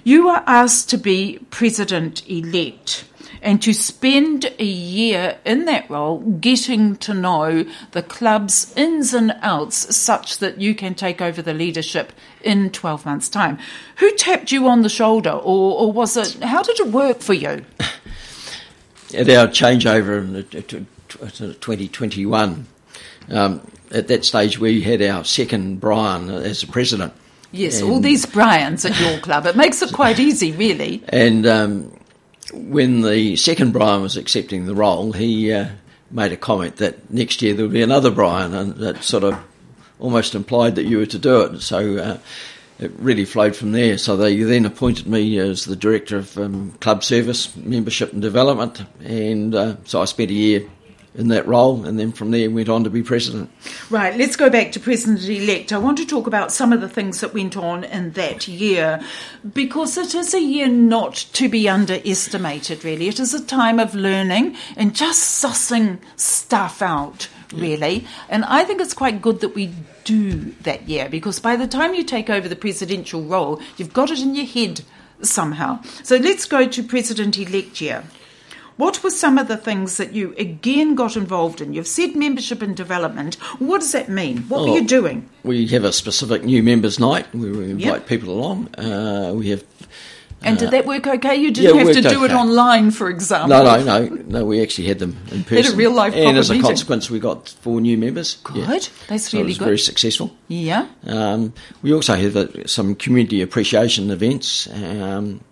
you 0.02 0.28
are 0.28 0.42
asked 0.48 0.90
to 0.90 0.98
be 0.98 1.38
president 1.50 2.28
elect 2.28 3.04
and 3.40 3.62
to 3.62 3.72
spend 3.72 4.52
a 4.58 4.64
year 4.64 5.38
in 5.44 5.64
that 5.66 5.88
role 5.88 6.18
getting 6.18 6.96
to 6.96 7.14
know 7.14 7.64
the 7.92 8.02
club's 8.02 8.76
ins 8.76 9.14
and 9.14 9.32
outs 9.42 9.94
such 9.94 10.38
that 10.38 10.60
you 10.60 10.74
can 10.74 10.94
take 10.96 11.22
over 11.22 11.40
the 11.40 11.54
leadership 11.54 12.12
in 12.42 12.70
12 12.70 13.06
months' 13.06 13.28
time. 13.28 13.58
Who 13.96 14.10
tapped 14.16 14.50
you 14.50 14.66
on 14.66 14.82
the 14.82 14.88
shoulder, 14.88 15.30
or, 15.30 15.80
or 15.80 15.92
was 15.92 16.16
it, 16.16 16.42
how 16.42 16.64
did 16.64 16.80
it 16.80 16.88
work 16.88 17.20
for 17.20 17.34
you? 17.34 17.64
At 19.14 19.28
our 19.28 19.46
changeover 19.46 20.68
to 20.68 20.86
2021, 21.10 22.66
um, 23.30 23.60
at 23.90 24.08
that 24.08 24.24
stage 24.24 24.58
we 24.58 24.80
had 24.80 25.02
our 25.02 25.24
second 25.24 25.80
Brian 25.80 26.28
as 26.30 26.60
the 26.60 26.66
president. 26.66 27.12
Yes, 27.52 27.80
And- 27.80 27.90
all 27.90 28.00
these 28.00 28.26
Brians 28.26 28.84
at 28.84 28.98
your 29.00 29.18
club. 29.18 29.46
It 29.46 29.56
makes 29.56 29.82
it 29.82 29.92
quite 29.92 30.20
easy, 30.20 30.52
really. 30.52 31.02
And 31.08 31.46
um, 31.46 31.92
when 32.52 33.02
the 33.02 33.36
second 33.36 33.72
Brian 33.72 34.02
was 34.02 34.16
accepting 34.16 34.66
the 34.66 34.74
role, 34.74 35.12
he 35.12 35.52
uh, 35.52 35.66
made 36.10 36.32
a 36.32 36.36
comment 36.36 36.76
that 36.76 37.10
next 37.12 37.42
year 37.42 37.54
there 37.54 37.64
would 37.64 37.72
be 37.72 37.82
another 37.82 38.10
Brian, 38.10 38.54
and 38.54 38.74
that 38.76 39.02
sort 39.02 39.24
of 39.24 39.36
almost 39.98 40.34
implied 40.34 40.76
that 40.76 40.84
you 40.84 40.98
were 40.98 41.06
to 41.06 41.18
do 41.18 41.42
it. 41.42 41.60
So 41.60 41.96
uh, 41.98 42.18
it 42.78 42.92
really 42.98 43.24
flowed 43.24 43.54
from 43.54 43.72
there. 43.72 43.98
So 43.98 44.16
they 44.16 44.36
then 44.42 44.64
appointed 44.64 45.06
me 45.06 45.38
as 45.38 45.64
the 45.64 45.76
director 45.76 46.16
of 46.16 46.38
um, 46.38 46.72
club 46.80 47.04
service, 47.04 47.54
membership 47.56 48.12
and 48.12 48.22
development, 48.22 48.84
and 49.04 49.54
uh, 49.54 49.76
so 49.84 50.00
I 50.00 50.04
spent 50.06 50.30
a 50.30 50.34
year 50.34 50.62
in 51.14 51.28
that 51.28 51.46
role, 51.46 51.84
and 51.84 51.98
then 51.98 52.12
from 52.12 52.30
there 52.30 52.48
went 52.50 52.68
on 52.68 52.84
to 52.84 52.90
be 52.90 53.02
president. 53.02 53.50
Right, 53.90 54.16
let's 54.16 54.36
go 54.36 54.48
back 54.48 54.72
to 54.72 54.80
President 54.80 55.28
elect. 55.28 55.72
I 55.72 55.78
want 55.78 55.98
to 55.98 56.06
talk 56.06 56.26
about 56.26 56.52
some 56.52 56.72
of 56.72 56.80
the 56.80 56.88
things 56.88 57.20
that 57.20 57.34
went 57.34 57.56
on 57.56 57.82
in 57.84 58.12
that 58.12 58.46
year 58.46 59.00
because 59.52 59.96
it 59.98 60.14
is 60.14 60.34
a 60.34 60.40
year 60.40 60.68
not 60.68 61.16
to 61.32 61.48
be 61.48 61.68
underestimated, 61.68 62.84
really. 62.84 63.08
It 63.08 63.18
is 63.18 63.34
a 63.34 63.44
time 63.44 63.80
of 63.80 63.94
learning 63.94 64.56
and 64.76 64.94
just 64.94 65.42
sussing 65.42 65.98
stuff 66.14 66.80
out, 66.80 67.28
really. 67.52 68.06
And 68.28 68.44
I 68.44 68.64
think 68.64 68.80
it's 68.80 68.94
quite 68.94 69.20
good 69.20 69.40
that 69.40 69.54
we 69.54 69.72
do 70.04 70.52
that 70.62 70.88
year 70.88 71.08
because 71.08 71.40
by 71.40 71.56
the 71.56 71.66
time 71.66 71.94
you 71.94 72.04
take 72.04 72.30
over 72.30 72.48
the 72.48 72.56
presidential 72.56 73.22
role, 73.22 73.60
you've 73.76 73.92
got 73.92 74.10
it 74.10 74.20
in 74.20 74.36
your 74.36 74.46
head 74.46 74.82
somehow. 75.22 75.82
So 76.04 76.16
let's 76.16 76.46
go 76.46 76.68
to 76.68 76.82
President 76.84 77.36
elect 77.36 77.80
year. 77.80 78.04
What 78.80 79.04
were 79.04 79.10
some 79.10 79.36
of 79.36 79.46
the 79.46 79.58
things 79.58 79.98
that 79.98 80.14
you 80.14 80.34
again 80.38 80.94
got 80.94 81.14
involved 81.14 81.60
in? 81.60 81.74
You've 81.74 81.86
said 81.86 82.16
membership 82.16 82.62
and 82.62 82.74
development. 82.74 83.34
What 83.58 83.82
does 83.82 83.92
that 83.92 84.08
mean? 84.08 84.38
What 84.48 84.62
were 84.62 84.74
you 84.74 84.86
doing? 84.86 85.28
We 85.42 85.66
have 85.66 85.84
a 85.84 85.92
specific 85.92 86.44
new 86.44 86.62
members' 86.62 86.98
night 86.98 87.26
where 87.34 87.52
we 87.52 87.72
invite 87.72 87.78
yep. 87.84 88.06
people 88.06 88.30
along. 88.30 88.74
Uh, 88.76 89.34
we 89.34 89.50
have. 89.50 89.62
And 90.40 90.58
did 90.58 90.68
uh, 90.68 90.70
that 90.70 90.86
work 90.86 91.06
okay? 91.06 91.36
You 91.36 91.50
didn't 91.50 91.76
yeah, 91.76 91.84
have 91.84 91.92
to 91.92 92.00
do 92.00 92.24
okay. 92.24 92.32
it 92.32 92.34
online, 92.34 92.90
for 92.90 93.10
example. 93.10 93.50
No, 93.50 93.62
no, 93.62 93.84
no, 93.84 94.14
no. 94.14 94.44
We 94.46 94.62
actually 94.62 94.88
had 94.88 94.98
them 94.98 95.14
in 95.30 95.44
person. 95.44 95.56
Had 95.64 95.74
a 95.74 95.76
real 95.76 95.92
life. 95.92 96.14
And 96.14 96.38
as 96.38 96.48
a 96.48 96.54
meeting. 96.54 96.66
consequence, 96.66 97.10
we 97.10 97.20
got 97.20 97.50
four 97.50 97.82
new 97.82 97.98
members. 97.98 98.36
Good, 98.44 98.56
yeah. 98.56 98.78
that's 99.08 99.28
so 99.28 99.40
really 99.40 99.52
good. 99.52 99.64
Very 99.66 99.78
successful. 99.78 100.34
Yeah. 100.48 100.88
Um, 101.04 101.52
we 101.82 101.92
also 101.92 102.14
had 102.14 102.34
uh, 102.34 102.66
some 102.66 102.94
community 102.94 103.42
appreciation 103.42 104.10
events. 104.10 104.68
Um, 104.72 105.42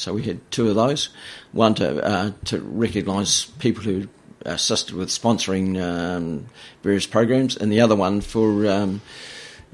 so 0.00 0.14
we 0.14 0.22
had 0.22 0.50
two 0.50 0.68
of 0.68 0.76
those. 0.76 1.10
One 1.52 1.74
to 1.74 2.02
uh, 2.02 2.32
to 2.46 2.60
recognise 2.60 3.44
people 3.58 3.82
who 3.82 4.08
assisted 4.46 4.94
with 4.94 5.10
sponsoring 5.10 5.80
um, 5.80 6.46
various 6.82 7.06
programs, 7.06 7.56
and 7.56 7.70
the 7.70 7.82
other 7.82 7.94
one 7.94 8.22
for 8.22 8.66
um, 8.66 9.02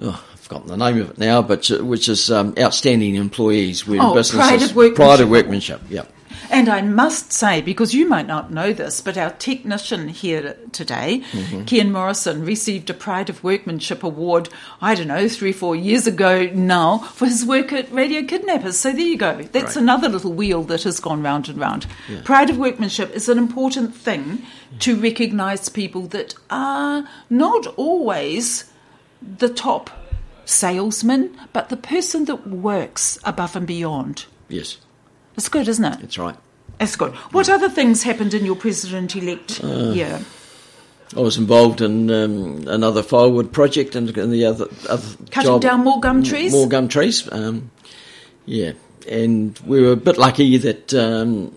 oh, 0.00 0.24
I've 0.32 0.40
forgotten 0.40 0.66
the 0.66 0.76
name 0.76 1.00
of 1.00 1.10
it 1.10 1.18
now, 1.18 1.42
but 1.42 1.70
uh, 1.70 1.84
which 1.84 2.08
is 2.08 2.30
um, 2.30 2.54
outstanding 2.58 3.14
employees 3.14 3.86
with 3.86 4.00
oh, 4.00 4.14
businesses. 4.14 4.48
Pride 4.48 4.62
of 4.62 4.76
workmanship. 4.76 4.96
Pride 4.96 5.20
of 5.20 5.30
workmanship. 5.30 5.82
Yeah. 5.88 6.04
And 6.56 6.70
I 6.70 6.80
must 6.80 7.34
say, 7.34 7.60
because 7.60 7.92
you 7.92 8.08
might 8.08 8.26
not 8.26 8.50
know 8.50 8.72
this, 8.72 9.02
but 9.02 9.18
our 9.18 9.28
technician 9.32 10.08
here 10.08 10.56
today, 10.72 11.22
mm-hmm. 11.32 11.64
Ken 11.64 11.92
Morrison, 11.92 12.46
received 12.46 12.88
a 12.88 12.94
Pride 12.94 13.28
of 13.28 13.44
Workmanship 13.44 14.02
Award, 14.02 14.48
I 14.80 14.94
don't 14.94 15.08
know, 15.08 15.28
three, 15.28 15.52
four 15.52 15.76
years 15.76 16.06
ago 16.06 16.46
now, 16.54 16.96
for 16.96 17.26
his 17.26 17.44
work 17.44 17.74
at 17.74 17.92
Radio 17.92 18.22
Kidnappers. 18.22 18.78
So 18.78 18.90
there 18.90 19.02
you 19.02 19.18
go. 19.18 19.42
That's 19.42 19.76
right. 19.76 19.82
another 19.82 20.08
little 20.08 20.32
wheel 20.32 20.62
that 20.62 20.84
has 20.84 20.98
gone 20.98 21.22
round 21.22 21.50
and 21.50 21.58
round. 21.58 21.86
Yeah. 22.08 22.22
Pride 22.24 22.48
of 22.48 22.56
Workmanship 22.56 23.14
is 23.14 23.28
an 23.28 23.36
important 23.36 23.94
thing 23.94 24.42
to 24.78 24.96
recognise 24.96 25.68
people 25.68 26.06
that 26.08 26.36
are 26.48 27.06
not 27.28 27.66
always 27.76 28.72
the 29.20 29.50
top 29.50 29.90
salesman, 30.46 31.38
but 31.52 31.68
the 31.68 31.76
person 31.76 32.24
that 32.24 32.46
works 32.46 33.18
above 33.24 33.56
and 33.56 33.66
beyond. 33.66 34.24
Yes. 34.48 34.78
It's 35.36 35.50
good, 35.50 35.68
isn't 35.68 35.84
it? 35.84 36.00
That's 36.00 36.16
right. 36.16 36.36
It's 36.78 36.96
good. 36.96 37.14
What 37.32 37.48
other 37.48 37.68
things 37.68 38.02
happened 38.02 38.34
in 38.34 38.44
your 38.44 38.56
president 38.56 39.16
elect 39.16 39.60
uh, 39.64 39.92
year? 39.92 40.20
I 41.16 41.20
was 41.20 41.38
involved 41.38 41.80
in 41.80 42.10
um, 42.10 42.66
another 42.66 43.02
firewood 43.02 43.52
project 43.52 43.94
and, 43.94 44.16
and 44.18 44.32
the 44.32 44.46
other, 44.46 44.66
other 44.88 45.16
cutting 45.30 45.52
job, 45.52 45.60
down 45.62 45.84
more 45.84 46.00
gum 46.00 46.22
trees. 46.22 46.52
More 46.52 46.68
gum 46.68 46.88
trees. 46.88 47.30
Um, 47.30 47.70
yeah, 48.44 48.72
and 49.08 49.58
we 49.64 49.82
were 49.82 49.92
a 49.92 49.96
bit 49.96 50.18
lucky 50.18 50.56
that 50.56 50.92
um, 50.94 51.54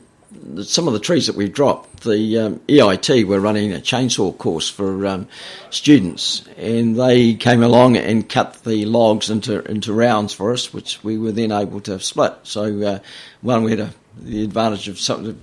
some 0.63 0.87
of 0.87 0.93
the 0.93 0.99
trees 0.99 1.27
that 1.27 1.35
we 1.35 1.49
dropped, 1.49 2.01
the 2.01 2.37
um, 2.37 2.59
EIT 2.67 3.25
were 3.25 3.39
running 3.39 3.73
a 3.73 3.77
chainsaw 3.77 4.37
course 4.37 4.69
for 4.69 5.05
um, 5.07 5.27
students, 5.71 6.47
and 6.57 6.95
they 6.99 7.33
came 7.33 7.63
along 7.63 7.97
and 7.97 8.29
cut 8.29 8.63
the 8.63 8.85
logs 8.85 9.29
into 9.29 9.63
into 9.69 9.93
rounds 9.93 10.33
for 10.33 10.53
us, 10.53 10.71
which 10.73 11.03
we 11.03 11.17
were 11.17 11.31
then 11.31 11.51
able 11.51 11.81
to 11.81 11.99
split. 11.99 12.35
So, 12.43 12.81
uh, 12.81 12.99
one 13.41 13.63
we 13.63 13.71
had 13.71 13.79
a, 13.79 13.93
the 14.23 14.43
advantage 14.43 14.87
of 14.87 14.99
some 14.99 15.19
of 15.19 15.25
the 15.25 15.35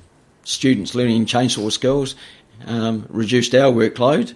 students 0.44 0.94
learning 0.94 1.26
chainsaw 1.26 1.70
skills, 1.70 2.14
um, 2.66 3.06
reduced 3.08 3.54
our 3.54 3.72
workload, 3.72 4.34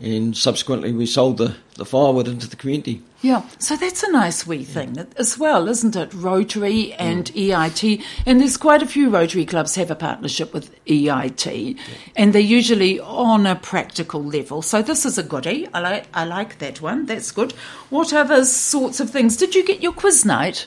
and 0.00 0.36
subsequently 0.36 0.92
we 0.92 1.06
sold 1.06 1.38
the, 1.38 1.54
the 1.76 1.84
firewood 1.84 2.26
into 2.26 2.48
the 2.48 2.56
community. 2.56 3.02
Yeah, 3.22 3.48
so 3.58 3.76
that's 3.76 4.02
a 4.02 4.10
nice 4.10 4.48
wee 4.48 4.64
thing 4.64 5.06
as 5.16 5.38
well, 5.38 5.68
isn't 5.68 5.94
it? 5.94 6.12
Rotary 6.12 6.92
and 6.94 7.26
mm. 7.26 7.50
EIT, 7.50 8.04
and 8.26 8.40
there's 8.40 8.56
quite 8.56 8.82
a 8.82 8.86
few 8.86 9.10
Rotary 9.10 9.46
clubs 9.46 9.76
have 9.76 9.92
a 9.92 9.94
partnership 9.94 10.52
with 10.52 10.74
EIT, 10.86 11.76
yeah. 11.76 11.82
and 12.16 12.32
they're 12.32 12.42
usually 12.42 12.98
on 12.98 13.46
a 13.46 13.54
practical 13.54 14.22
level. 14.22 14.60
So 14.60 14.82
this 14.82 15.06
is 15.06 15.18
a 15.18 15.22
goodie. 15.22 15.68
I 15.72 15.78
like 15.78 16.06
I 16.12 16.24
like 16.24 16.58
that 16.58 16.80
one. 16.80 17.06
That's 17.06 17.30
good. 17.30 17.52
What 17.90 18.12
other 18.12 18.44
sorts 18.44 18.98
of 18.98 19.10
things? 19.10 19.36
Did 19.36 19.54
you 19.54 19.64
get 19.64 19.80
your 19.80 19.92
quiz 19.92 20.24
night? 20.24 20.66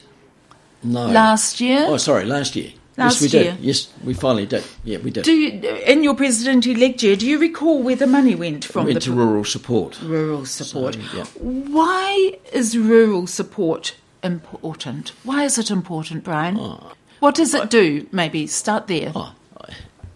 No. 0.82 1.08
Last 1.08 1.60
year? 1.60 1.86
Oh, 1.88 1.98
sorry, 1.98 2.24
last 2.24 2.56
year. 2.56 2.72
Last 2.98 3.22
yes, 3.22 3.34
we 3.34 3.40
year. 3.40 3.52
did. 3.52 3.62
Yes, 3.62 3.90
we 4.04 4.14
finally 4.14 4.46
did. 4.46 4.64
Yeah, 4.86 5.00
we 5.00 5.12
did. 5.12 5.26
Do 5.26 5.34
you, 5.34 5.60
in 5.86 6.02
your 6.04 6.16
president 6.16 6.66
elect 6.66 7.04
year, 7.04 7.18
do 7.18 7.28
you 7.28 7.38
recall 7.40 7.84
where 7.84 7.96
the 7.96 8.08
money 8.08 8.36
went 8.36 8.64
from? 8.64 8.86
went 8.86 8.96
the 8.96 9.02
to 9.02 9.12
rural 9.12 9.44
support. 9.44 10.02
Rural 10.02 10.46
support. 10.46 10.96
So, 10.96 11.18
yeah. 11.18 11.26
Why 11.36 12.38
is 12.54 12.78
rural 12.78 13.28
support 13.28 13.96
important? 14.24 15.12
Why 15.24 15.44
is 15.44 15.58
it 15.58 15.70
important, 15.70 16.24
Brian? 16.24 16.58
Oh, 16.58 16.94
what 17.20 17.36
does 17.36 17.54
it 17.54 17.64
I, 17.64 17.66
do? 17.66 18.08
Maybe 18.14 18.48
start 18.48 18.88
there. 18.88 19.12
Oh, 19.14 19.34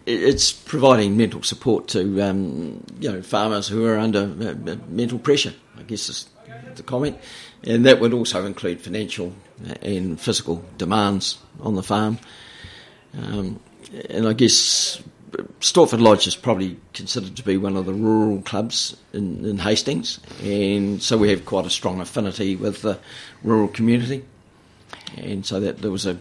it's 0.06 0.50
providing 0.50 1.16
mental 1.16 1.42
support 1.42 1.88
to 1.88 2.22
um, 2.22 2.82
you 2.98 3.12
know 3.12 3.22
farmers 3.22 3.68
who 3.68 3.84
are 3.84 3.98
under 3.98 4.22
uh, 4.22 4.76
mental 4.88 5.18
pressure. 5.18 5.52
I 5.78 5.82
guess 5.82 6.08
is 6.08 6.28
the 6.76 6.82
comment, 6.82 7.18
and 7.62 7.84
that 7.84 8.00
would 8.00 8.14
also 8.14 8.46
include 8.46 8.80
financial 8.80 9.34
and 9.82 10.18
physical 10.18 10.64
demands 10.78 11.38
on 11.60 11.74
the 11.74 11.82
farm. 11.82 12.18
Um, 13.16 13.60
and 14.08 14.28
I 14.28 14.32
guess 14.32 15.02
Stortford 15.60 16.00
Lodge 16.00 16.26
is 16.26 16.36
probably 16.36 16.76
considered 16.92 17.36
to 17.36 17.44
be 17.44 17.56
one 17.56 17.76
of 17.76 17.86
the 17.86 17.92
rural 17.94 18.42
clubs 18.42 18.96
in, 19.12 19.44
in, 19.44 19.58
Hastings, 19.58 20.20
and 20.42 21.02
so 21.02 21.16
we 21.16 21.30
have 21.30 21.44
quite 21.44 21.66
a 21.66 21.70
strong 21.70 22.00
affinity 22.00 22.56
with 22.56 22.82
the 22.82 22.98
rural 23.42 23.68
community, 23.68 24.24
and 25.16 25.44
so 25.44 25.60
that 25.60 25.78
there 25.78 25.90
was 25.90 26.06
a 26.06 26.18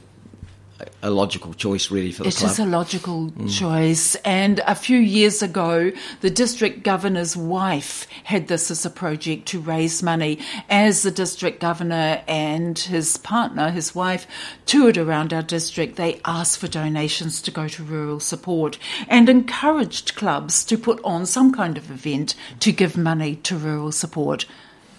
a 1.01 1.09
logical 1.09 1.53
choice 1.53 1.91
really 1.91 2.11
for 2.11 2.23
the 2.23 2.29
it 2.29 2.35
club. 2.35 2.49
It 2.49 2.53
is 2.53 2.59
a 2.59 2.65
logical 2.65 3.31
mm. 3.31 3.57
choice. 3.57 4.15
And 4.25 4.59
a 4.59 4.75
few 4.75 4.97
years 4.97 5.41
ago, 5.41 5.91
the 6.21 6.29
district 6.29 6.83
governor's 6.83 7.35
wife 7.35 8.07
had 8.23 8.47
this 8.47 8.71
as 8.71 8.85
a 8.85 8.89
project 8.89 9.47
to 9.49 9.59
raise 9.59 10.03
money. 10.03 10.39
As 10.69 11.03
the 11.03 11.11
district 11.11 11.59
governor 11.59 12.21
and 12.27 12.77
his 12.77 13.17
partner, 13.17 13.71
his 13.71 13.93
wife, 13.95 14.27
toured 14.65 14.97
around 14.97 15.33
our 15.33 15.43
district, 15.43 15.95
they 15.95 16.21
asked 16.25 16.59
for 16.59 16.67
donations 16.67 17.41
to 17.43 17.51
go 17.51 17.67
to 17.67 17.83
rural 17.83 18.19
support 18.19 18.77
and 19.07 19.29
encouraged 19.29 20.15
clubs 20.15 20.63
to 20.65 20.77
put 20.77 20.99
on 21.03 21.25
some 21.25 21.53
kind 21.53 21.77
of 21.77 21.91
event 21.91 22.35
to 22.59 22.71
give 22.71 22.97
money 22.97 23.35
to 23.37 23.57
rural 23.57 23.91
support. 23.91 24.45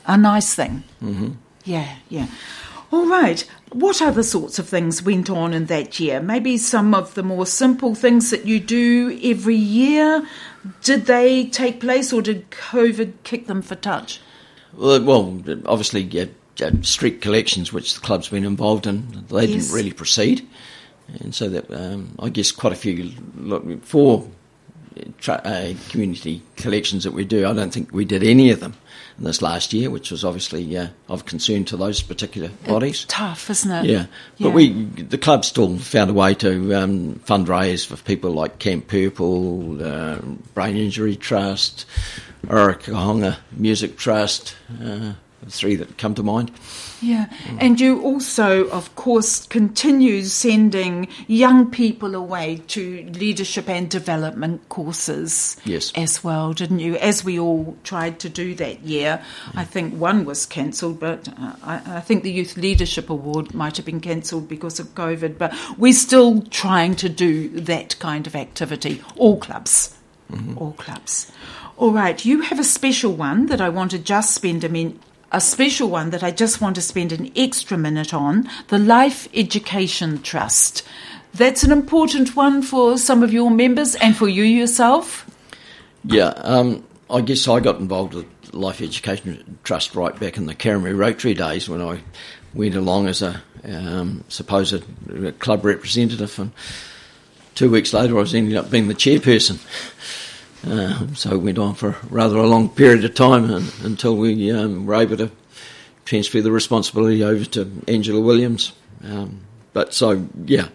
A 0.07 0.17
nice 0.17 0.55
thing. 0.55 0.85
Mm-hmm. 1.03 1.33
Yeah, 1.65 1.97
yeah. 2.09 2.27
All 2.93 3.07
right. 3.07 3.49
What 3.73 4.03
other 4.03 4.25
sorts 4.25 4.59
of 4.59 4.69
things 4.69 5.03
went 5.03 5.31
on 5.31 5.55
in 5.55 5.67
that 5.67 6.01
year? 6.01 6.21
Maybe 6.21 6.57
some 6.57 6.93
of 6.95 7.15
the 7.15 7.23
more 7.23 7.47
simple 7.47 7.95
things 7.95 8.31
that 8.31 8.45
you 8.45 8.59
do 8.59 9.19
every 9.23 9.57
year. 9.57 10.27
Did 10.83 11.07
they 11.07 11.47
take 11.47 11.81
place 11.81 12.13
or 12.13 12.21
did 12.21 12.51
COVID 12.51 13.13
kick 13.23 13.47
them 13.47 13.63
for 13.63 13.77
touch? 13.77 14.21
Well, 14.73 15.03
well 15.05 15.41
obviously, 15.67 16.03
yeah, 16.03 16.27
street 16.83 17.21
collections, 17.21 17.73
which 17.73 17.95
the 17.95 18.01
club's 18.01 18.29
been 18.29 18.45
involved 18.45 18.87
in, 18.87 19.25
they 19.29 19.47
yes. 19.47 19.65
didn't 19.65 19.75
really 19.75 19.93
proceed. 19.93 20.47
And 21.21 21.35
so 21.35 21.49
that 21.49 21.71
um, 21.73 22.15
I 22.19 22.29
guess 22.29 22.53
quite 22.53 22.73
a 22.73 22.77
few 22.77 23.13
look, 23.37 23.65
for 25.19 25.33
uh, 25.45 25.75
community 25.89 26.43
collections 26.57 27.05
that 27.05 27.13
we 27.13 27.25
do, 27.25 27.47
I 27.47 27.53
don't 27.53 27.73
think 27.73 27.93
we 27.93 28.05
did 28.05 28.23
any 28.23 28.51
of 28.51 28.61
them 28.61 28.75
in 29.19 29.25
this 29.25 29.43
last 29.43 29.73
year, 29.73 29.91
which 29.91 30.11
was 30.11 30.25
obviously 30.25 30.77
uh, 30.77 30.89
of 31.09 31.27
concern 31.27 31.65
to 31.67 31.77
those 31.77 32.03
particular 32.03 32.49
bodies. 32.67 33.05
It's 33.05 33.13
tough, 33.13 33.51
isn't 33.51 33.71
it? 33.71 33.85
Yeah, 33.85 34.07
but 34.39 34.49
yeah. 34.49 34.55
we 34.55 34.85
the 34.85 35.19
club 35.19 35.45
still 35.45 35.79
found 35.79 36.11
a 36.11 36.15
way 36.15 36.35
to 36.35 36.75
um, 36.75 37.15
fundraise 37.27 37.87
for 37.87 37.97
people 37.97 38.33
like 38.33 38.59
Camp 38.59 38.89
Purple, 38.89 39.83
uh, 39.83 40.19
Brain 40.55 40.77
Injury 40.77 41.17
Trust, 41.17 41.87
Orakahonga 42.47 43.37
Music 43.53 43.97
Trust. 43.97 44.57
Uh, 44.83 45.13
three 45.49 45.77
that 45.77 45.97
come 45.99 46.15
to 46.15 46.23
mind. 46.23 46.51
Yeah, 47.01 47.27
mm. 47.45 47.59
and 47.61 47.81
you 47.81 48.03
also, 48.03 48.69
of 48.69 48.95
course, 48.95 49.47
continue 49.47 50.23
sending 50.25 51.09
young 51.29 51.71
people 51.71 52.15
away 52.15 52.63
to 52.69 53.05
leadership 53.15 53.69
and 53.69 53.89
development 53.91 54.69
courses. 54.69 55.57
Yes, 55.65 55.93
as 55.95 56.23
well, 56.23 56.53
didn't 56.53 56.81
you? 56.81 56.97
As 56.97 57.25
we 57.25 57.39
all 57.39 57.77
tried 57.85 58.21
to 58.21 58.29
do 58.29 58.55
that 58.57 58.81
year, 58.81 59.23
I 59.55 59.65
think 59.65 59.95
one 59.95 60.25
was 60.25 60.45
cancelled, 60.45 61.01
but 61.01 61.29
uh, 61.29 61.55
I, 61.63 61.97
I, 61.97 62.01
think 62.01 62.23
the 62.23 62.33
Youth 62.33 62.57
Leadership 62.57 63.09
Award 63.09 63.55
might 63.55 63.77
have 63.77 63.87
been 63.87 64.01
cancelled 64.01 64.49
because 64.49 64.79
of 64.79 64.95
COVID. 64.95 65.39
But 65.39 65.55
we're 65.79 65.93
still 65.93 66.43
trying 66.43 66.97
to 66.97 67.09
do 67.09 67.49
that 67.61 67.99
kind 67.99 68.27
of 68.27 68.37
activity, 68.37 69.03
all 69.17 69.39
clubs. 69.39 69.97
All 70.57 70.73
clubs. 70.73 71.33
All 71.77 71.93
right, 71.93 72.23
you 72.25 72.43
have 72.43 72.61
a 72.61 72.65
special 72.65 73.13
one 73.13 73.47
that 73.47 73.61
I 73.61 73.69
want 73.69 73.91
to 73.93 73.99
just 73.99 74.35
spend 74.35 74.65
a 74.65 74.69
minute. 74.69 74.99
A 75.33 75.41
special 75.41 75.89
one 75.89 76.11
that 76.11 76.25
I 76.25 76.33
just 76.33 76.61
want 76.61 76.75
to 76.75 76.83
spend 76.83 77.13
an 77.13 77.31
extra 77.37 77.79
minute 77.79 78.13
on 78.13 78.49
the 78.67 78.79
Life 78.79 79.29
Education 79.33 80.21
Trust. 80.23 80.83
That's 81.35 81.63
an 81.63 81.71
important 81.71 82.35
one 82.35 82.63
for 82.63 82.99
some 82.99 83.23
of 83.23 83.33
your 83.33 83.49
members 83.49 83.95
and 83.95 84.17
for 84.17 84.29
you 84.29 84.43
yourself. 84.43 85.31
Yeah, 86.05 86.33
um, 86.39 86.85
I 87.09 87.21
guess 87.21 87.47
I 87.47 87.61
got 87.61 87.79
involved 87.79 88.15
with 88.15 88.27
Life 88.53 88.81
Education 88.81 89.59
Trust 89.63 89.95
right 89.95 90.19
back 90.19 90.37
in 90.37 90.47
the 90.47 90.55
Karamu 90.55 90.97
Rotary 90.97 91.35
days 91.35 91.69
when 91.69 91.81
I 91.81 92.01
went 92.53 92.75
along 92.75 93.07
as 93.07 93.23
a 93.23 93.41
um, 93.65 94.25
supposed 94.29 94.83
club 95.39 95.65
representative, 95.65 96.37
and 96.41 96.51
two 97.55 97.71
weeks 97.71 97.93
later 97.93 98.17
I 98.17 98.21
was 98.21 98.35
ended 98.35 98.57
up 98.57 98.69
being 98.69 98.89
the 98.89 98.95
chairperson. 98.95 99.61
Uh, 100.67 101.07
so 101.15 101.33
it 101.33 101.39
went 101.39 101.59
on 101.59 101.75
for 101.75 101.97
rather 102.11 102.37
a 102.37 102.47
long 102.47 102.69
period 102.69 103.05
of 103.05 103.15
time 103.15 103.51
and, 103.51 103.73
until 103.83 104.17
we 104.17 104.51
um, 104.51 104.85
were 104.87 104.95
able 104.95 105.17
to 105.17 105.31
transfer 106.05 106.41
the 106.41 106.53
responsibility 106.53 107.25
over 107.25 107.45
to 107.45 107.71
Angela 107.89 108.21
Williams. 108.21 108.73
Um, 109.03 109.41
but 109.73 109.95
so, 109.95 110.27
yeah, 110.45 110.69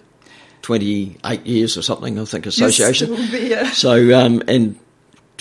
28 0.63 1.45
years 1.45 1.77
or 1.77 1.81
something, 1.81 2.19
I 2.19 2.25
think, 2.25 2.45
association. 2.45 3.15
So, 3.73 4.17
um, 4.17 4.41
and 4.47 4.79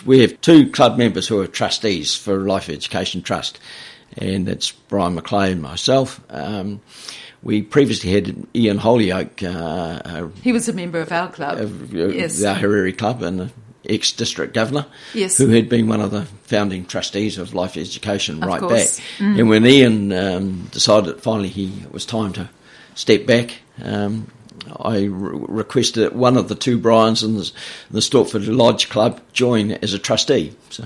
we 0.04 0.20
have 0.20 0.40
two 0.40 0.70
club 0.70 0.98
members 0.98 1.26
who 1.26 1.40
are 1.40 1.46
trustees 1.46 2.14
for 2.14 2.40
Life 2.40 2.68
Education 2.68 3.22
Trust, 3.22 3.58
and 4.18 4.46
that's 4.46 4.72
Brian 4.72 5.18
McClay 5.18 5.52
and 5.52 5.62
myself. 5.62 6.20
Um, 6.28 6.80
we 7.42 7.62
previously 7.62 8.10
had 8.10 8.46
Ian 8.54 8.78
Holyoke. 8.78 9.42
Uh, 9.42 10.28
he 10.42 10.52
was 10.52 10.68
a 10.68 10.72
member 10.72 11.00
of 11.00 11.12
our 11.12 11.30
club, 11.30 11.58
uh, 11.58 11.96
yes. 11.96 12.40
the 12.40 12.46
Ahuriri 12.46 12.96
Club, 12.96 13.22
and 13.22 13.50
ex 13.88 14.12
district 14.12 14.54
governor, 14.54 14.86
yes. 15.12 15.38
who 15.38 15.48
had 15.48 15.68
been 15.68 15.88
one 15.88 16.00
of 16.00 16.10
the 16.10 16.24
founding 16.44 16.86
trustees 16.86 17.38
of 17.38 17.54
Life 17.54 17.76
Education 17.76 18.42
of 18.42 18.48
right 18.48 18.60
course. 18.60 18.98
back. 18.98 19.06
Mm. 19.18 19.38
And 19.40 19.48
when 19.48 19.66
Ian 19.66 20.12
um, 20.12 20.68
decided 20.70 21.06
that 21.06 21.22
finally 21.22 21.48
he 21.48 21.66
it 21.82 21.92
was 21.92 22.06
time 22.06 22.32
to 22.34 22.48
step 22.94 23.26
back, 23.26 23.58
um, 23.82 24.30
I 24.80 25.04
re- 25.04 25.44
requested 25.48 26.04
that 26.04 26.14
one 26.14 26.36
of 26.36 26.48
the 26.48 26.54
two 26.54 26.78
Bryans 26.78 27.22
in 27.22 27.36
the, 27.36 27.50
the 27.90 28.00
Stortford 28.00 28.46
Lodge 28.54 28.88
Club 28.88 29.20
join 29.32 29.72
as 29.72 29.94
a 29.94 29.98
trustee. 29.98 30.54
So. 30.70 30.84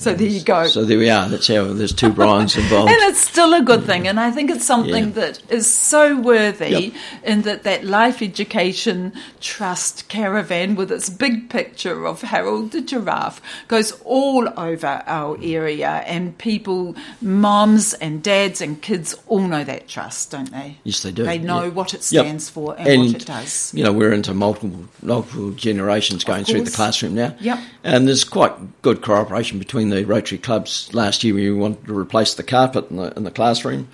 So 0.00 0.14
there 0.14 0.28
you 0.28 0.42
go. 0.42 0.66
So 0.68 0.84
there 0.84 0.96
we 0.96 1.10
are. 1.10 1.28
That's 1.28 1.48
how 1.48 1.64
there's 1.72 1.92
two 1.92 2.10
Bryans 2.10 2.56
involved. 2.62 2.88
and 2.90 3.00
it's 3.10 3.18
still 3.20 3.52
a 3.52 3.60
good 3.62 3.82
thing. 3.84 4.06
And 4.06 4.20
I 4.20 4.30
think 4.30 4.48
it's 4.48 4.64
something 4.64 5.06
Yeah. 5.06 5.10
that 5.26 5.42
is 5.50 5.68
so 5.68 6.16
worthy 6.20 6.68
Yep. 6.68 6.92
in 7.24 7.42
that 7.42 7.64
that 7.64 7.84
Life 7.84 8.22
Education 8.22 9.12
Trust 9.40 10.08
caravan 10.08 10.76
with 10.76 10.92
its 10.92 11.10
big 11.10 11.50
picture 11.50 12.06
of 12.06 12.22
Harold 12.22 12.70
the 12.70 12.80
giraffe 12.80 13.40
goes 13.66 13.92
all 14.04 14.48
over 14.56 15.02
our 15.06 15.36
area 15.42 16.04
and 16.06 16.36
people, 16.38 16.94
mums 17.20 17.94
and 17.94 18.22
dads 18.22 18.60
and 18.60 18.80
kids 18.80 19.16
all 19.26 19.46
know 19.48 19.64
that 19.64 19.88
trust, 19.88 20.30
don't 20.30 20.52
they? 20.52 20.76
Yes, 20.84 21.02
they 21.02 21.10
do. 21.10 21.24
They 21.24 21.38
know 21.38 21.64
Yeah. 21.64 21.68
what 21.70 21.92
it 21.92 22.06
Yep. 22.10 22.24
stands 22.24 22.48
for 22.48 22.76
and, 22.78 22.86
And, 22.88 23.02
what 23.12 23.22
it 23.22 23.26
does. 23.26 23.72
You 23.74 23.82
know, 23.82 23.92
we're 23.92 24.12
into 24.12 24.32
multiple 24.32 24.84
multiple 25.02 25.50
generations 25.52 26.22
going 26.22 26.44
through 26.44 26.62
the 26.62 26.70
classroom 26.70 27.14
now. 27.16 27.34
Yep. 27.40 27.58
And 27.82 28.06
there's 28.06 28.22
quite 28.24 28.52
good 28.82 29.02
cooperation 29.02 29.58
between 29.58 29.87
the 29.90 30.04
Rotary 30.04 30.38
clubs. 30.38 30.92
Last 30.92 31.24
year 31.24 31.34
we 31.34 31.52
wanted 31.52 31.86
to 31.86 31.98
replace 31.98 32.34
the 32.34 32.42
carpet 32.42 32.90
in 32.90 32.96
the, 32.96 33.16
in 33.16 33.24
the 33.24 33.30
classroom. 33.30 33.88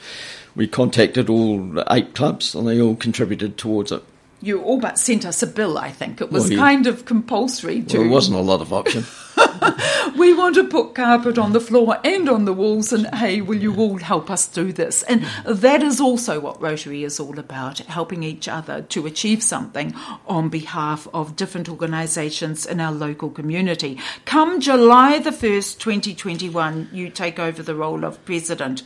We 0.57 0.67
contacted 0.69 1.29
all 1.29 1.83
eight 1.91 2.15
clubs 2.15 2.55
and 2.55 2.67
they 2.67 2.81
all 2.81 2.97
contributed 2.97 3.59
towards 3.59 3.93
it. 3.93 4.03
You 4.45 4.63
all 4.63 4.79
but 4.79 4.99
sent 4.99 5.25
us 5.25 5.43
a 5.43 5.47
bill, 5.47 5.79
I 5.79 5.91
think. 5.91 6.21
It 6.21 6.31
was 6.31 6.51
Well, 6.51 6.59
kind 6.59 6.87
of 6.87 7.05
compulsory 7.05 7.83
to. 7.83 7.99
Well, 7.99 8.07
it 8.07 8.11
wasn't 8.11 8.37
a 8.37 8.43
lot 8.43 8.61
of 8.61 8.73
option. 8.73 9.05
we 10.17 10.33
want 10.33 10.55
to 10.55 10.65
put 10.65 10.95
carpet 10.95 11.39
on 11.39 11.53
the 11.53 11.61
floor 11.61 11.99
and 12.05 12.29
on 12.29 12.45
the 12.45 12.53
walls, 12.53 12.93
and 12.93 13.07
hey, 13.15 13.41
will 13.41 13.57
you 13.57 13.75
all 13.77 13.99
help 13.99 14.31
us 14.31 14.47
do 14.47 14.73
this? 14.73 15.03
And 15.05 15.27
that 15.45 15.83
is 15.83 16.01
also 16.01 16.41
what 16.41 16.61
Rotary 16.61 17.05
is 17.05 17.19
all 17.19 17.39
about 17.39 17.79
helping 17.79 18.23
each 18.23 18.49
other 18.49 18.83
to 18.83 19.07
achieve 19.07 19.43
something 19.43 19.95
on 20.27 20.49
behalf 20.49 21.09
of 21.15 21.37
different 21.37 21.69
organisations 21.69 22.67
in 22.67 22.81
our 22.81 22.93
local 22.93 23.31
community. 23.31 23.99
Come 24.25 24.61
July 24.61 25.19
the 25.19 25.31
1st, 25.31 25.79
2021, 25.79 26.91
you 26.93 27.11
take 27.11 27.39
over 27.39 27.63
the 27.63 27.75
role 27.75 28.05
of 28.05 28.25
president. 28.25 28.83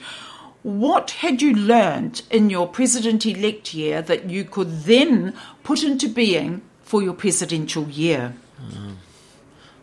What 0.69 1.13
had 1.13 1.41
you 1.41 1.55
learned 1.55 2.21
in 2.31 2.51
your 2.51 2.69
president 2.69 3.25
elect 3.25 3.73
year 3.73 4.03
that 4.03 4.29
you 4.29 4.45
could 4.45 4.83
then 4.83 5.33
put 5.63 5.83
into 5.83 6.11
being 6.11 6.61
for 6.83 7.01
your 7.01 7.15
presidential 7.15 7.89
year? 7.89 8.35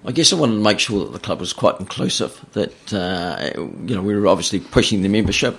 I 0.06 0.12
guess 0.12 0.32
I 0.32 0.36
wanted 0.36 0.58
to 0.58 0.62
make 0.62 0.78
sure 0.78 1.04
that 1.04 1.12
the 1.12 1.18
club 1.18 1.40
was 1.40 1.54
quite 1.54 1.80
inclusive. 1.80 2.40
That 2.54 2.94
uh, 2.94 3.50
you 3.58 3.96
know 3.96 4.04
we 4.04 4.16
were 4.16 4.28
obviously 4.28 4.60
pushing 4.60 5.02
the 5.02 5.10
membership. 5.10 5.58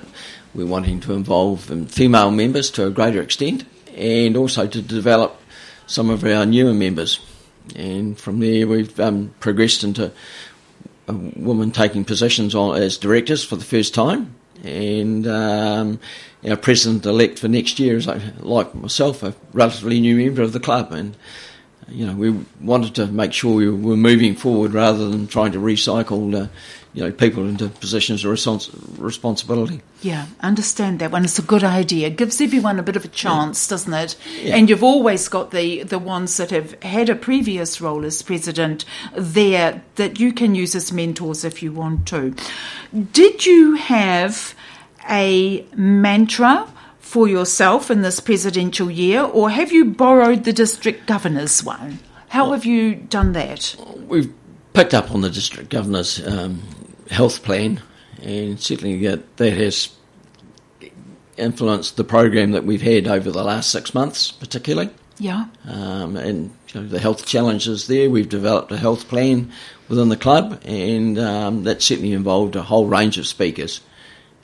We're 0.54 0.66
wanting 0.66 1.00
to 1.00 1.12
involve 1.14 1.64
female 1.90 2.30
members 2.30 2.70
to 2.70 2.86
a 2.86 2.90
greater 2.90 3.20
extent, 3.20 3.64
and 3.96 4.36
also 4.36 4.68
to 4.68 4.80
develop 4.80 5.40
some 5.88 6.08
of 6.08 6.22
our 6.22 6.46
newer 6.46 6.72
members. 6.72 7.18
And 7.74 8.16
from 8.16 8.38
there, 8.38 8.68
we've 8.68 9.00
um, 9.00 9.34
progressed 9.40 9.82
into 9.82 10.12
a 11.08 11.12
woman 11.12 11.72
taking 11.72 12.04
positions 12.04 12.54
on 12.54 12.80
as 12.80 12.96
directors 12.96 13.42
for 13.42 13.56
the 13.56 13.64
first 13.64 13.92
time. 13.92 14.36
And 14.64 15.26
um, 15.26 16.00
our 16.48 16.56
president 16.56 17.06
elect 17.06 17.38
for 17.38 17.48
next 17.48 17.78
year 17.78 17.96
is, 17.96 18.06
like, 18.06 18.22
like 18.40 18.74
myself, 18.74 19.22
a 19.22 19.34
relatively 19.52 20.00
new 20.00 20.16
member 20.16 20.42
of 20.42 20.52
the 20.52 20.60
club, 20.60 20.92
and 20.92 21.16
you 21.88 22.06
know, 22.06 22.14
we 22.14 22.30
wanted 22.60 22.94
to 22.96 23.06
make 23.06 23.32
sure 23.32 23.54
we 23.54 23.70
were 23.70 23.96
moving 23.96 24.34
forward 24.34 24.72
rather 24.72 25.08
than 25.08 25.26
trying 25.26 25.52
to 25.52 25.58
recycle, 25.58 26.34
uh, 26.34 26.48
you 26.96 27.04
know, 27.04 27.12
people 27.12 27.46
into 27.46 27.68
positions 27.68 28.24
of 28.24 28.32
respons- 28.32 28.70
responsibility. 28.98 29.82
Yeah, 30.00 30.28
understand 30.40 30.98
that 31.00 31.12
one. 31.12 31.26
It's 31.26 31.38
a 31.38 31.42
good 31.42 31.62
idea. 31.62 32.06
It 32.06 32.16
gives 32.16 32.40
everyone 32.40 32.78
a 32.78 32.82
bit 32.82 32.96
of 32.96 33.04
a 33.04 33.08
chance, 33.08 33.68
doesn't 33.68 33.92
it? 33.92 34.16
Yeah. 34.40 34.56
And 34.56 34.70
you've 34.70 34.82
always 34.82 35.28
got 35.28 35.50
the, 35.50 35.82
the 35.82 35.98
ones 35.98 36.38
that 36.38 36.50
have 36.50 36.82
had 36.82 37.10
a 37.10 37.14
previous 37.14 37.82
role 37.82 38.02
as 38.06 38.22
president 38.22 38.86
there 39.14 39.82
that 39.96 40.18
you 40.18 40.32
can 40.32 40.54
use 40.54 40.74
as 40.74 40.90
mentors 40.90 41.44
if 41.44 41.62
you 41.62 41.70
want 41.70 42.08
to. 42.08 42.34
Did 43.12 43.44
you 43.44 43.74
have 43.74 44.54
a 45.06 45.66
mantra 45.76 46.66
for 47.00 47.28
yourself 47.28 47.90
in 47.90 48.00
this 48.00 48.20
presidential 48.20 48.90
year, 48.90 49.20
or 49.20 49.50
have 49.50 49.70
you 49.70 49.84
borrowed 49.84 50.44
the 50.44 50.52
district 50.52 51.06
governor's 51.06 51.62
one? 51.62 51.98
How 52.28 52.52
have 52.52 52.64
you 52.64 52.94
done 52.94 53.32
that? 53.32 53.76
We've 54.08 54.32
picked 54.72 54.94
up 54.94 55.10
on 55.10 55.20
the 55.20 55.30
district 55.30 55.68
governor's 55.68 56.26
um, 56.26 56.62
health 57.10 57.42
plan, 57.42 57.82
and 58.22 58.60
certainly 58.60 59.06
that, 59.06 59.36
that 59.36 59.52
has 59.52 59.90
influenced 61.36 61.96
the 61.96 62.04
program 62.04 62.52
that 62.52 62.64
we've 62.64 62.82
had 62.82 63.06
over 63.06 63.30
the 63.30 63.44
last 63.44 63.70
six 63.70 63.94
months, 63.94 64.30
particularly. 64.30 64.90
Yeah. 65.18 65.46
um, 65.66 66.16
and 66.16 66.54
you 66.68 66.80
know, 66.80 66.86
the 66.86 66.98
health 66.98 67.24
challenges 67.26 67.86
there. 67.86 68.10
We've 68.10 68.28
developed 68.28 68.70
a 68.70 68.76
health 68.76 69.08
plan 69.08 69.50
within 69.88 70.08
the 70.08 70.16
club, 70.16 70.60
and 70.64 71.18
um, 71.18 71.64
that 71.64 71.82
certainly 71.82 72.12
involved 72.12 72.54
a 72.56 72.62
whole 72.62 72.86
range 72.86 73.16
of 73.18 73.26
speakers, 73.26 73.80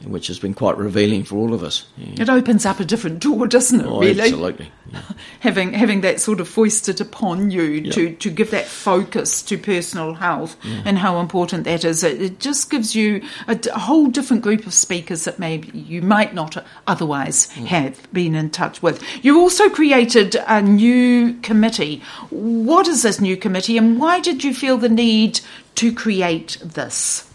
which 0.05 0.27
has 0.27 0.39
been 0.39 0.55
quite 0.55 0.77
revealing 0.77 1.25
for 1.25 1.37
all 1.37 1.55
of 1.55 1.63
us. 1.63 1.87
Yeah. 1.97 2.23
It 2.23 2.29
opens 2.29 2.67
up 2.67 2.81
a 2.81 2.85
different 2.85 3.21
door, 3.21 3.47
doesn't 3.47 3.81
it, 3.81 3.87
Oh, 3.87 4.01
really? 4.01 4.21
absolutely. 4.21 4.71
Yeah. 4.91 5.03
having 5.41 5.73
having 5.73 6.01
that 6.03 6.21
sort 6.21 6.41
of 6.41 6.49
foisted 6.49 7.01
upon 7.01 7.51
you 7.51 7.91
to, 7.93 8.15
to 8.15 8.31
give 8.31 8.51
that 8.51 8.67
focus 8.67 9.43
to 9.43 9.59
personal 9.59 10.15
health 10.15 10.57
and 10.85 10.99
how 10.99 11.21
important 11.21 11.65
that 11.65 11.85
is. 11.85 12.05
It, 12.05 12.21
it 12.21 12.41
just 12.41 12.71
gives 12.71 12.95
you 12.95 13.23
a 13.49 13.79
whole 13.79 14.07
different 14.07 14.43
group 14.43 14.67
of 14.67 14.75
speakers 14.75 15.25
that 15.25 15.39
maybe 15.39 15.77
you 15.79 16.03
might 16.03 16.35
not 16.35 16.65
otherwise 16.87 17.49
mm. 17.49 17.67
have 17.67 18.13
been 18.13 18.35
in 18.35 18.51
touch 18.51 18.83
with. 18.83 19.03
You 19.25 19.41
also 19.41 19.69
created 19.69 20.37
a 20.47 20.61
new 20.63 21.35
committee. 21.41 22.03
What 22.31 22.89
is 22.89 23.03
this 23.03 23.21
new 23.21 23.37
committee 23.37 23.79
and 23.79 23.99
why 24.01 24.21
did 24.21 24.45
you 24.45 24.55
feel 24.55 24.79
the 24.79 24.89
need 24.89 25.41
to 25.77 25.93
create 25.95 26.59
this? 26.63 27.29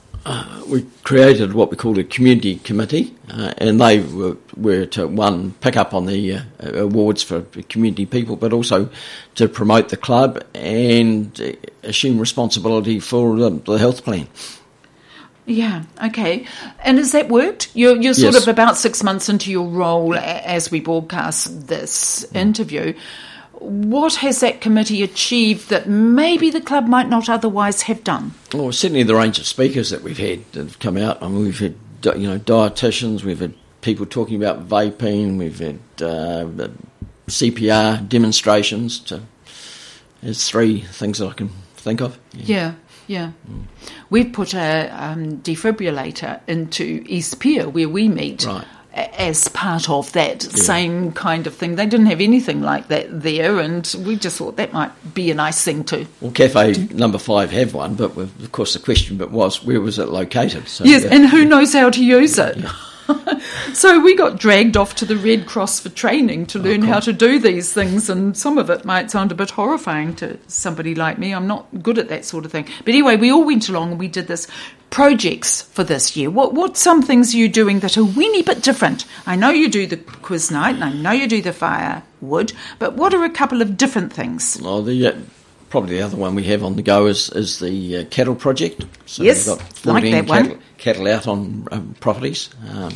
We 0.68 0.86
created 1.04 1.54
what 1.54 1.72
we 1.72 1.78
called 1.78 1.98
a 1.98 2.04
community 2.04 2.56
committee, 2.58 3.16
uh, 3.32 3.54
and 3.58 3.80
they 3.80 4.00
were, 4.00 4.38
were 4.56 4.86
to 4.88 5.08
one 5.08 5.52
pick 5.62 5.78
up 5.78 5.94
on 5.94 6.06
the 6.06 6.36
uh, 6.36 6.42
awards 6.74 7.24
for 7.24 7.42
community 7.70 8.06
people, 8.06 8.36
but 8.36 8.52
also 8.54 8.90
to 9.36 9.48
promote 9.48 9.90
the 9.90 9.98
club 9.98 10.44
and 10.54 11.40
uh, 11.40 11.52
assume 11.84 12.20
responsibility 12.20 13.00
for 13.00 13.36
the, 13.38 13.50
the 13.50 13.78
health 13.78 14.04
plan. 14.04 14.28
Yeah, 15.46 15.84
okay. 16.04 16.46
And 16.84 16.98
has 16.98 17.14
that 17.14 17.30
worked? 17.30 17.70
You're, 17.74 17.96
you're 17.96 18.14
sort 18.14 18.34
Yes. 18.34 18.44
of 18.44 18.50
about 18.50 18.76
six 18.76 19.02
months 19.02 19.30
into 19.30 19.50
your 19.50 19.68
role 19.70 20.14
as 20.16 20.70
we 20.70 20.82
broadcast 20.82 21.68
this 21.68 22.26
interview. 22.34 22.94
What 23.60 24.16
has 24.16 24.40
that 24.42 24.62
committee 24.62 25.04
achieved 25.04 25.70
that 25.70 25.88
maybe 25.88 26.50
the 26.50 26.62
club 26.62 26.88
might 26.88 27.10
not 27.10 27.30
otherwise 27.30 27.84
have 27.84 28.04
done? 28.04 28.34
Well, 28.54 28.72
certainly 28.72 29.04
the 29.04 29.16
range 29.16 29.40
of 29.40 29.48
speakers 29.48 29.90
that 29.90 30.04
we've 30.04 30.18
had 30.18 30.44
that 30.54 30.64
have 30.64 30.80
come 30.80 30.98
out. 30.98 31.22
I 31.22 31.28
mean, 31.28 31.44
we've 31.44 31.60
had 31.60 31.76
you 32.04 32.28
know 32.28 32.40
dietitians, 32.40 33.24
we've 33.24 33.40
had 33.40 33.54
people 33.82 34.06
talking 34.06 34.36
about 34.36 34.68
vaping, 34.68 35.38
we've 35.38 35.60
had 35.60 35.80
uh, 36.02 36.70
CPR 37.28 38.08
demonstrations. 38.08 39.00
To, 39.00 39.22
there's 40.22 40.48
three 40.48 40.82
things 40.82 41.20
that 41.20 41.28
I 41.28 41.34
can 41.34 41.50
think 41.76 42.02
of. 42.02 42.20
Yeah, 42.34 42.76
yeah. 43.08 43.32
We've 44.10 44.32
put 44.32 44.54
a 44.54 44.90
um, 44.90 45.38
defibrillator 45.38 46.42
into 46.48 47.04
East 47.06 47.40
Pier 47.40 47.70
where 47.70 47.90
we 47.90 48.08
meet. 48.08 48.46
Right. 48.46 48.66
As 48.98 49.48
part 49.50 49.90
of 49.92 50.12
that 50.14 50.42
same 50.42 51.12
kind 51.12 51.46
of 51.46 51.56
thing, 51.56 51.76
they 51.76 51.86
didn't 51.86 52.08
have 52.08 52.20
anything 52.20 52.62
like 52.62 52.88
that 52.88 53.22
there, 53.22 53.60
and 53.60 53.96
we 54.06 54.16
just 54.16 54.38
thought 54.38 54.58
that 54.58 54.74
might 54.74 54.92
be 55.14 55.30
a 55.30 55.36
nice 55.36 55.64
thing 55.64 55.84
too. 55.84 56.08
Well, 56.20 56.32
Cafe 56.32 56.88
Number 56.94 57.20
Five 57.20 57.52
have 57.52 57.76
one, 57.76 57.94
but 57.94 58.18
of 58.18 58.52
course 58.52 58.74
the 58.74 58.80
question 58.80 59.18
but 59.18 59.30
was 59.30 59.64
where 59.64 59.80
was 59.82 60.00
it 60.00 60.10
located? 60.10 60.68
So, 60.68 60.84
Yes, 60.84 61.04
yeah. 61.04 61.14
and 61.14 61.28
who 61.30 61.46
knows 61.46 61.74
how 61.74 61.92
to 61.92 62.04
use 62.04 62.40
it? 62.40 62.58
so 63.74 64.00
we 64.00 64.16
got 64.16 64.40
dragged 64.40 64.78
off 64.78 64.96
to 64.96 65.06
the 65.06 65.16
Red 65.16 65.46
Cross 65.46 65.82
for 65.82 65.90
training 65.90 66.46
to 66.48 66.60
learn 66.60 66.82
how 66.82 67.00
to 67.00 67.14
do 67.14 67.40
these 67.40 67.74
things, 67.74 68.10
and 68.10 68.38
some 68.38 68.58
of 68.58 68.70
it 68.70 68.86
might 68.86 69.12
sound 69.12 69.32
a 69.32 69.36
bit 69.36 69.52
horrifying 69.52 70.16
to 70.16 70.38
somebody 70.48 70.96
like 70.96 71.18
me. 71.18 71.34
I'm 71.34 71.48
not 71.48 71.68
good 71.82 71.98
at 71.98 72.10
that 72.10 72.26
sort 72.26 72.46
of 72.46 72.52
thing. 72.52 72.68
But 72.80 72.90
anyway, 72.90 73.16
we 73.16 73.32
all 73.32 73.46
went 73.46 73.70
along 73.70 73.92
and 73.92 74.00
we 74.00 74.08
did 74.08 74.28
this 74.28 74.48
projects 74.90 75.62
for 75.62 75.84
this 75.84 76.16
year. 76.16 76.30
What 76.30 76.54
what 76.54 76.78
some 76.78 77.02
things 77.02 77.34
are 77.34 77.38
you 77.38 77.50
doing 77.50 77.80
that 77.80 77.98
are 77.98 78.04
weeny 78.04 78.42
bit 78.42 78.64
different? 78.64 79.06
I 79.26 79.36
know 79.36 79.50
you 79.50 79.70
do 79.70 79.88
the 79.88 79.98
quiz 79.98 80.52
night, 80.52 80.76
and 80.76 80.84
I 80.84 80.92
know 80.94 81.12
you 81.12 81.28
do 81.28 81.42
the 81.42 81.54
firewood, 81.54 82.54
but 82.80 82.94
what 82.94 83.14
are 83.14 83.24
a 83.24 83.30
couple 83.30 83.62
of 83.62 83.78
different 83.78 84.14
things? 84.14 84.60
Well, 84.62 84.84
the, 84.84 85.08
uh, 85.08 85.16
probably 85.70 85.98
the 85.98 86.02
other 86.02 86.18
one 86.18 86.36
we 86.36 86.44
have 86.46 86.64
on 86.64 86.76
the 86.76 86.82
go 86.82 87.08
is, 87.08 87.30
is 87.32 87.60
the 87.60 87.98
uh, 87.98 88.06
cattle 88.06 88.36
project. 88.36 88.86
So 89.06 89.24
Yes, 89.24 89.48
we've 89.48 89.58
got 89.58 89.64
like 89.86 90.04
14 90.04 90.12
that 90.12 90.28
one. 90.28 90.44
cattle, 90.44 90.60
cattle 90.78 91.08
out 91.08 91.28
on 91.28 91.68
um, 91.72 91.96
properties, 92.00 92.50
um, 92.74 92.94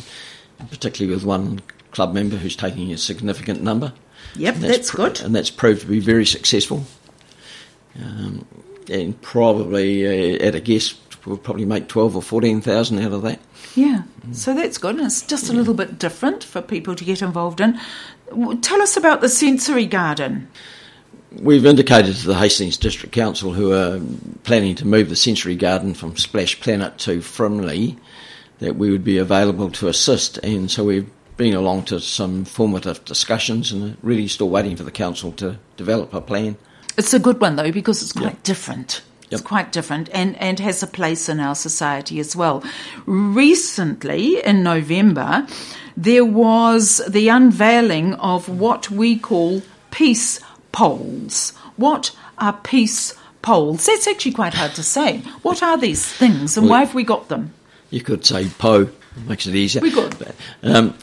particularly 0.70 1.14
with 1.14 1.24
one 1.24 1.60
club 1.92 2.14
member 2.14 2.36
who's 2.36 2.56
taking 2.56 2.92
a 2.92 2.96
significant 2.98 3.62
number. 3.62 3.92
Yep, 4.36 4.54
And 4.54 4.64
that's 4.64 4.90
pr- 4.90 4.96
good. 4.96 5.20
And 5.20 5.34
that's 5.34 5.50
proved 5.50 5.82
to 5.82 5.86
be 5.86 6.00
very 6.00 6.24
successful. 6.24 6.84
Um, 8.00 8.46
and 8.90 9.20
probably, 9.20 10.06
uh, 10.36 10.42
at 10.46 10.54
a 10.54 10.60
guess, 10.60 10.94
we'll 11.26 11.36
probably 11.36 11.64
make 11.66 11.88
12 11.88 12.16
or 12.16 12.22
14,000 12.22 12.98
out 13.00 13.12
of 13.12 13.22
that. 13.22 13.40
Yeah, 13.76 14.02
so 14.32 14.54
that's 14.54 14.78
good. 14.78 14.96
And 14.96 15.06
it's 15.06 15.22
just 15.22 15.48
a 15.48 15.52
little 15.52 15.74
bit 15.74 15.98
different 15.98 16.42
for 16.44 16.60
people 16.62 16.94
to 16.94 17.04
get 17.04 17.22
involved 17.22 17.60
in. 17.60 17.78
Tell 18.60 18.80
us 18.82 18.96
about 18.96 19.20
the 19.20 19.28
sensory 19.28 19.86
garden. 19.86 20.48
We've 21.40 21.64
indicated 21.64 22.16
to 22.16 22.26
the 22.26 22.34
Hastings 22.34 22.76
District 22.76 23.14
Council, 23.14 23.52
who 23.52 23.72
are 23.72 24.00
planning 24.44 24.74
to 24.76 24.86
move 24.86 25.08
the 25.08 25.16
Sensory 25.16 25.56
Garden 25.56 25.94
from 25.94 26.16
Splash 26.16 26.60
Planet 26.60 26.98
to 26.98 27.20
Frimley, 27.20 27.96
that 28.58 28.76
we 28.76 28.90
would 28.90 29.04
be 29.04 29.18
available 29.18 29.70
to 29.72 29.88
assist. 29.88 30.38
And 30.38 30.70
so 30.70 30.84
we've 30.84 31.10
been 31.36 31.54
along 31.54 31.84
to 31.84 32.00
some 32.00 32.44
formative 32.44 33.04
discussions 33.04 33.72
and 33.72 33.82
are 33.92 33.96
really 34.02 34.28
still 34.28 34.48
waiting 34.48 34.76
for 34.76 34.84
the 34.84 34.90
council 34.90 35.32
to 35.32 35.58
develop 35.76 36.12
a 36.14 36.20
plan. 36.20 36.56
It's 36.96 37.14
a 37.14 37.18
good 37.18 37.40
one 37.40 37.56
though 37.56 37.72
because 37.72 38.02
it's 38.02 38.12
quite 38.12 38.42
different. 38.42 39.02
It's 39.30 39.40
quite 39.40 39.72
different 39.72 40.10
and, 40.12 40.36
and 40.36 40.60
has 40.60 40.82
a 40.82 40.86
place 40.86 41.28
in 41.28 41.40
our 41.40 41.54
society 41.54 42.20
as 42.20 42.36
well. 42.36 42.62
Recently, 43.06 44.44
in 44.44 44.62
November, 44.62 45.46
there 45.96 46.24
was 46.24 47.00
the 47.08 47.28
unveiling 47.28 48.14
of 48.14 48.48
what 48.48 48.90
we 48.90 49.18
call 49.18 49.62
peace 49.90 50.38
poles. 50.72 51.50
What 51.76 52.14
are 52.38 52.52
peace 52.52 53.14
poles? 53.42 53.86
That's 53.86 54.06
actually 54.06 54.32
quite 54.32 54.54
hard 54.54 54.74
to 54.74 54.82
say. 54.82 55.18
What 55.42 55.62
are 55.62 55.78
these 55.78 56.04
things 56.06 56.56
and 56.56 56.64
Well- 56.68 56.78
why 56.78 56.84
have 56.84 56.94
we 56.94 57.04
got 57.04 57.28
them? 57.28 57.52
You 57.90 58.00
could 58.00 58.24
say 58.24 58.48
PO, 58.58 58.88
makes 59.28 59.46
it 59.46 59.54
easier. 59.54 59.82
We 59.82 59.90
could. 59.90 60.16
Um, 60.62 60.94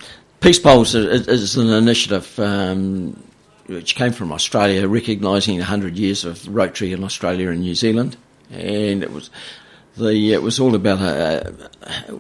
Peace 0.42 0.58
poles 0.60 0.96
is, 0.96 1.28
is 1.28 1.58
an 1.58 1.68
initiative 1.68 2.40
um, 2.40 3.22
which 3.68 3.96
came 3.96 4.14
from 4.14 4.32
Australia, 4.32 4.88
recognising 4.88 5.58
100 5.58 5.98
years 5.98 6.24
of 6.24 6.48
Rotary 6.48 6.94
in 6.94 7.04
Australia 7.04 7.50
and 7.50 7.60
New 7.60 7.76
Zealand, 7.76 8.16
and 8.50 9.04
it 9.04 9.12
was 9.12 9.30
the 9.98 10.32
it 10.32 10.42
was 10.42 10.58
all 10.58 10.76
about 10.76 11.02
a, 11.02 11.70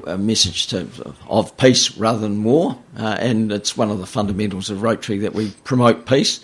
a 0.05 0.17
message 0.17 0.67
to, 0.67 0.85
of 1.29 1.55
peace 1.55 1.97
rather 1.97 2.19
than 2.19 2.43
war, 2.43 2.77
uh, 2.97 3.15
and 3.19 3.53
it's 3.53 3.77
one 3.77 3.89
of 3.89 3.99
the 3.99 4.05
fundamentals 4.05 4.69
of 4.69 4.83
Rotary 4.83 5.19
that 5.19 5.33
we 5.33 5.51
promote 5.63 6.05
peace. 6.05 6.41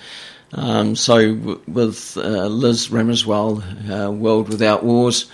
Um, 0.54 0.96
so 0.96 1.36
w- 1.36 1.62
with 1.68 2.18
uh, 2.18 2.48
Liz 2.48 2.88
Remmerswaal, 2.90 3.62
uh, 3.90 4.12
World 4.12 4.50
Without 4.50 4.84
Wars, 4.84 5.26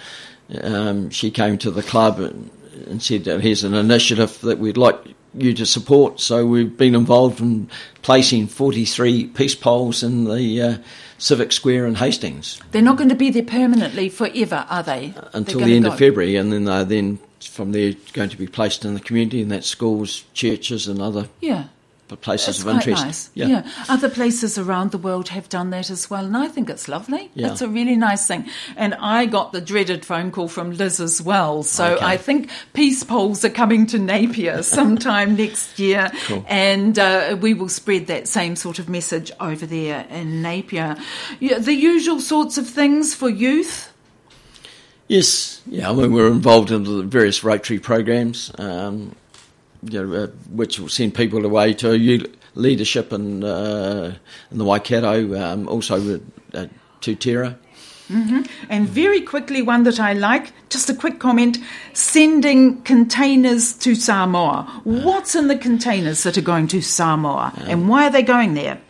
um, 0.62 1.10
she 1.10 1.32
came 1.32 1.58
to 1.60 1.71
the 1.71 1.84
club 1.84 2.19
and, 2.19 2.50
and 2.88 3.02
said, 3.02 3.28
"Uh, 3.28 3.38
"Here's 3.38 3.63
an 3.63 3.74
initiative 3.74 4.39
that 4.41 4.60
we'd 4.60 4.78
like 4.78 4.97
you 5.34 5.54
to 5.54 5.65
support." 5.65 6.19
So 6.19 6.45
we've 6.45 6.76
been 6.76 6.95
involved 6.95 7.39
in 7.39 7.69
placing 8.02 8.47
43 8.47 9.28
peace 9.28 9.56
poles 9.56 10.02
in 10.04 10.26
the 10.26 10.62
uh, 10.62 10.78
Civic 11.17 11.52
Square 11.52 11.86
in 11.86 11.95
Hastings 11.95 12.60
They're 12.71 12.82
not 12.82 12.97
going 12.97 13.10
to 13.10 13.15
be 13.15 13.30
there 13.30 13.43
permanently 13.43 14.10
forever, 14.10 14.65
are 14.69 14.84
they? 14.84 15.13
Until 15.34 15.60
the 15.60 15.76
end 15.76 15.86
of 15.86 15.97
February, 16.00 16.36
and 16.36 16.52
then 16.52 16.65
they're 16.65 16.84
then 16.86 17.19
from 17.39 17.71
there 17.71 17.93
going 18.13 18.30
to 18.30 18.38
be 18.38 18.47
placed 18.47 18.86
in 18.86 18.93
the 18.93 19.00
community, 19.00 19.41
and 19.41 19.52
that's 19.52 19.67
schools, 19.67 20.24
churches, 20.34 20.88
and 20.88 21.02
other 21.02 21.28
Yeah. 21.39 21.65
Places 22.17 22.47
It's 22.50 22.60
of 22.60 22.63
quite 22.65 22.76
interest. 22.88 23.06
nice. 23.06 23.30
Yeah. 23.34 23.69
Other 23.89 24.10
places 24.10 24.58
around 24.58 24.91
the 24.91 24.97
world 24.97 25.30
have 25.30 25.47
done 25.50 25.69
that 25.69 25.89
as 25.89 26.10
well, 26.10 26.26
and 26.26 26.36
I 26.36 26.47
think 26.47 26.69
it's 26.69 26.88
lovely. 26.88 27.32
Yeah. 27.36 27.52
It's 27.52 27.62
a 27.62 27.67
really 27.67 27.95
nice 27.95 28.28
thing. 28.28 28.50
And 28.76 28.93
I 28.95 29.26
got 29.26 29.52
the 29.54 29.62
dreaded 29.62 30.06
phone 30.06 30.32
call 30.32 30.47
from 30.47 30.71
Liz 30.71 31.00
as 31.00 31.21
well. 31.21 31.63
So 31.63 31.95
Okay. 31.95 32.06
I 32.06 32.17
think 32.17 32.50
peace 32.74 33.04
poles 33.04 33.45
are 33.45 33.50
coming 33.50 33.86
to 33.88 33.97
Napier 34.00 34.62
sometime 34.78 35.36
next 35.36 35.80
year, 35.80 36.12
Cool. 36.26 36.45
and 36.47 36.97
uh, 37.00 37.38
we 37.39 37.54
will 37.54 37.69
spread 37.69 38.08
that 38.08 38.28
same 38.28 38.56
sort 38.56 38.80
of 38.80 38.89
message 38.89 39.32
over 39.39 39.65
there 39.65 40.06
in 40.10 40.41
Napier. 40.41 40.97
Yeah, 41.39 41.60
the 41.60 41.74
usual 41.74 42.19
sorts 42.19 42.58
of 42.58 42.67
things 42.67 43.13
for 43.15 43.30
youth. 43.30 43.88
Yes, 45.08 45.62
yeah. 45.65 45.89
I 45.89 45.93
mean, 45.93 46.13
we're 46.13 46.28
involved 46.32 46.71
in 46.71 46.84
the 46.84 47.04
various 47.04 47.43
Rotary 47.43 47.80
programs, 47.80 48.50
um, 48.58 49.13
you 49.84 50.06
know, 50.06 50.24
uh, 50.24 50.28
which 50.52 50.80
will 50.80 50.89
send 50.89 51.15
people 51.15 51.46
away 51.46 51.74
to 51.76 52.28
leadership 52.56 53.13
in, 53.13 53.44
uh, 53.44 54.15
in 54.52 54.58
the 54.58 54.65
Waikato, 54.65 55.39
um, 55.41 55.67
also 55.67 56.20
uh, 56.54 56.65
to 57.02 57.15
Terra. 57.15 57.58
And 58.70 58.89
very 58.89 59.22
quickly, 59.22 59.62
one 59.62 59.84
that 59.84 59.98
I 59.98 60.12
like, 60.12 60.52
just 60.70 60.89
a 60.89 60.94
quick 60.94 61.20
comment 61.20 61.58
sending 61.94 62.82
containers 62.82 63.72
to 63.78 63.96
Samoa. 63.96 64.82
What's 64.84 65.34
in 65.34 65.48
the 65.48 65.58
containers 65.58 66.24
that 66.24 66.38
are 66.38 66.41
going 66.41 66.67
to 66.67 66.82
Samoa, 66.82 67.54
and 67.67 67.88
why 67.88 68.08
are 68.08 68.10
they 68.10 68.22
going 68.22 68.54
there? 68.54 68.82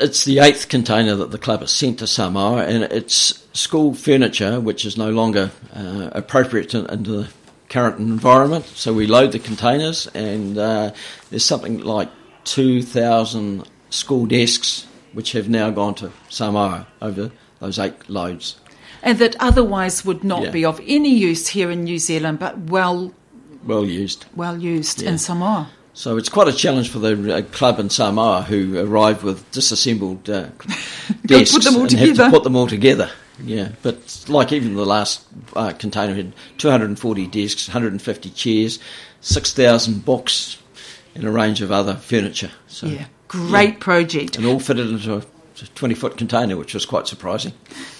It's 0.00 0.24
the 0.24 0.40
eighth 0.40 0.68
container 0.68 1.14
that 1.14 1.30
the 1.30 1.38
club 1.38 1.60
has 1.60 1.70
sent 1.70 2.00
to 2.00 2.08
Samoa, 2.08 2.64
and 2.64 2.82
it's 2.84 3.44
school 3.52 3.94
furniture 3.94 4.60
which 4.60 4.84
is 4.84 4.96
no 4.96 5.10
longer 5.10 5.52
uh, 5.72 6.10
appropriate 6.10 6.74
in, 6.74 6.86
into 6.86 7.22
the 7.22 7.28
current 7.74 7.98
environment. 7.98 8.64
So 8.66 8.92
we 8.94 9.08
load 9.08 9.32
the 9.32 9.40
containers, 9.40 10.06
and 10.14 10.56
uh, 10.56 10.92
there's 11.30 11.44
something 11.44 11.80
like 11.80 12.08
2,000 12.44 13.64
school 13.90 14.26
desks 14.26 14.86
which 15.12 15.32
have 15.32 15.48
now 15.48 15.70
gone 15.70 15.94
to 15.96 16.10
Samoa 16.28 16.86
over 17.02 17.30
those 17.58 17.78
eight 17.80 18.08
loads. 18.08 18.56
And 19.02 19.18
that 19.18 19.34
otherwise 19.40 20.04
would 20.04 20.22
not 20.22 20.42
Yeah. 20.44 20.50
be 20.50 20.64
of 20.64 20.80
any 20.86 21.10
use 21.30 21.48
here 21.48 21.70
in 21.70 21.84
New 21.84 21.98
Zealand, 21.98 22.38
but 22.38 22.58
well, 22.70 23.12
Well 23.66 23.84
used. 23.84 24.24
well 24.36 24.56
used 24.56 25.02
Yeah. 25.02 25.10
in 25.10 25.18
Samoa. 25.18 25.68
So 25.94 26.16
it's 26.16 26.28
quite 26.28 26.48
a 26.48 26.52
challenge 26.52 26.88
for 26.90 27.00
the 27.00 27.36
uh, 27.36 27.42
club 27.52 27.78
in 27.80 27.90
Samoa 27.90 28.42
who 28.42 28.78
arrived 28.78 29.22
with 29.22 29.38
disassembled 29.52 30.28
uh, 30.30 30.46
desks 31.26 31.52
put 31.54 31.64
them 31.64 31.76
all 31.76 31.82
and 31.82 31.92
have 31.92 32.16
to 32.16 32.30
put 32.30 32.42
them 32.44 32.56
all 32.56 32.66
together. 32.68 33.10
Yeah, 33.42 33.70
but 33.82 34.24
like 34.28 34.52
even 34.52 34.74
the 34.74 34.86
last 34.86 35.24
uh, 35.56 35.72
container 35.72 36.14
had 36.14 36.32
240 36.58 37.26
desks, 37.26 37.68
150 37.68 38.30
chairs, 38.30 38.78
6,000 39.20 40.04
books, 40.04 40.56
and 41.14 41.24
a 41.24 41.30
range 41.30 41.60
of 41.60 41.72
other 41.72 41.94
furniture. 41.94 42.50
So 42.68 42.86
Yeah, 42.86 43.06
great 43.28 43.80
project. 43.80 44.36
and 44.36 44.46
all 44.46 44.60
fitted 44.60 44.88
into 44.90 45.16
a 45.16 45.22
20 45.74 45.94
foot 45.94 46.16
container, 46.16 46.56
which 46.56 46.74
was 46.74 46.86
quite 46.86 47.06
surprising. 47.08 47.52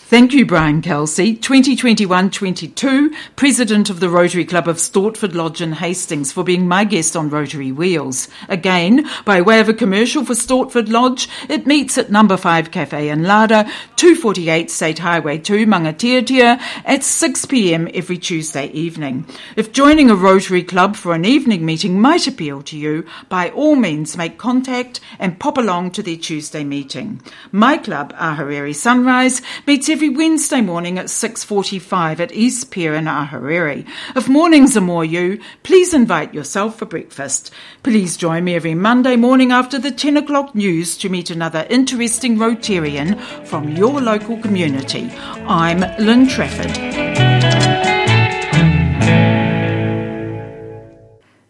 Thank 0.06 0.34
you, 0.34 0.44
Brian 0.44 0.82
Kelsey, 0.82 1.34
2021-22, 1.34 3.14
President 3.36 3.88
of 3.88 4.00
the 4.00 4.10
Rotary 4.10 4.44
Club 4.44 4.68
of 4.68 4.76
Stortford 4.76 5.34
Lodge 5.34 5.62
in 5.62 5.72
Hastings, 5.72 6.30
for 6.30 6.44
being 6.44 6.68
my 6.68 6.84
guest 6.84 7.16
on 7.16 7.30
Rotary 7.30 7.72
Wheels. 7.72 8.28
Again, 8.50 9.08
by 9.24 9.40
way 9.40 9.60
of 9.60 9.70
a 9.70 9.74
commercial 9.74 10.22
for 10.22 10.34
Stortford 10.34 10.90
Lodge, 10.90 11.26
it 11.48 11.66
meets 11.66 11.96
at 11.96 12.10
Number 12.10 12.36
5 12.36 12.70
Cafe 12.70 13.08
in 13.08 13.22
Larder, 13.22 13.64
248 13.96 14.70
State 14.70 14.98
Highway 14.98 15.38
2, 15.38 15.64
Mangateretere, 15.64 16.60
at 16.84 17.00
6pm 17.00 17.90
every 17.94 18.18
Tuesday 18.18 18.66
evening. 18.72 19.26
If 19.56 19.72
joining 19.72 20.10
a 20.10 20.14
Rotary 20.14 20.62
Club 20.62 20.96
for 20.96 21.14
an 21.14 21.24
evening 21.24 21.64
meeting 21.64 21.98
might 21.98 22.26
appeal 22.26 22.60
to 22.64 22.76
you, 22.76 23.06
by 23.30 23.48
all 23.48 23.74
means 23.74 24.18
make 24.18 24.36
contact 24.36 25.00
and 25.18 25.40
pop 25.40 25.56
along 25.56 25.92
to 25.92 26.02
their 26.02 26.16
Tuesday 26.16 26.62
meeting. 26.62 27.22
My 27.50 27.78
club, 27.78 28.12
Ahuriri 28.16 28.74
Sunrise, 28.74 29.40
meets 29.66 29.88
every 29.94 30.08
Wednesday 30.08 30.60
morning 30.60 30.98
at 30.98 31.06
6.45 31.06 32.18
at 32.18 32.32
East 32.32 32.72
Pier 32.72 32.94
in 32.94 33.04
Ahuriri. 33.04 33.86
If 34.16 34.28
mornings 34.28 34.76
are 34.76 34.80
more 34.80 35.04
you, 35.04 35.40
please 35.62 35.94
invite 35.94 36.34
yourself 36.34 36.76
for 36.76 36.84
breakfast. 36.84 37.52
Please 37.84 38.16
join 38.16 38.42
me 38.42 38.56
every 38.56 38.74
Monday 38.74 39.14
morning 39.14 39.52
after 39.52 39.78
the 39.78 39.92
10 39.92 40.16
o'clock 40.16 40.52
news 40.52 40.98
to 40.98 41.08
meet 41.08 41.30
another 41.30 41.64
interesting 41.70 42.38
Rotarian 42.38 43.20
from 43.46 43.68
your 43.68 44.00
local 44.00 44.36
community. 44.40 45.08
I'm 45.46 45.78
Lynne 46.04 46.26
Trafford. 46.26 46.74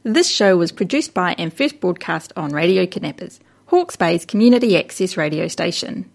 This 0.03 0.29
show 0.29 0.59
was 0.59 0.71
produced 0.71 1.15
by 1.15 1.35
and 1.39 1.51
first 1.51 1.81
broadcast 1.81 2.35
on 2.37 2.53
Radio 2.53 2.85
Kidnappers, 2.85 3.41
Hawke's 3.69 3.97
Bay's 3.97 4.27
community 4.27 4.77
access 4.77 5.17
radio 5.17 5.49
station. 5.49 6.11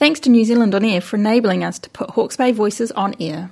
Thanks 0.00 0.20
to 0.20 0.30
New 0.30 0.46
Zealand 0.46 0.74
On 0.74 0.82
Air 0.82 1.02
for 1.02 1.16
enabling 1.16 1.62
us 1.62 1.78
to 1.80 1.90
put 1.90 2.08
Hawke's 2.08 2.38
Bay 2.38 2.52
voices 2.52 2.90
on 2.92 3.14
air. 3.20 3.50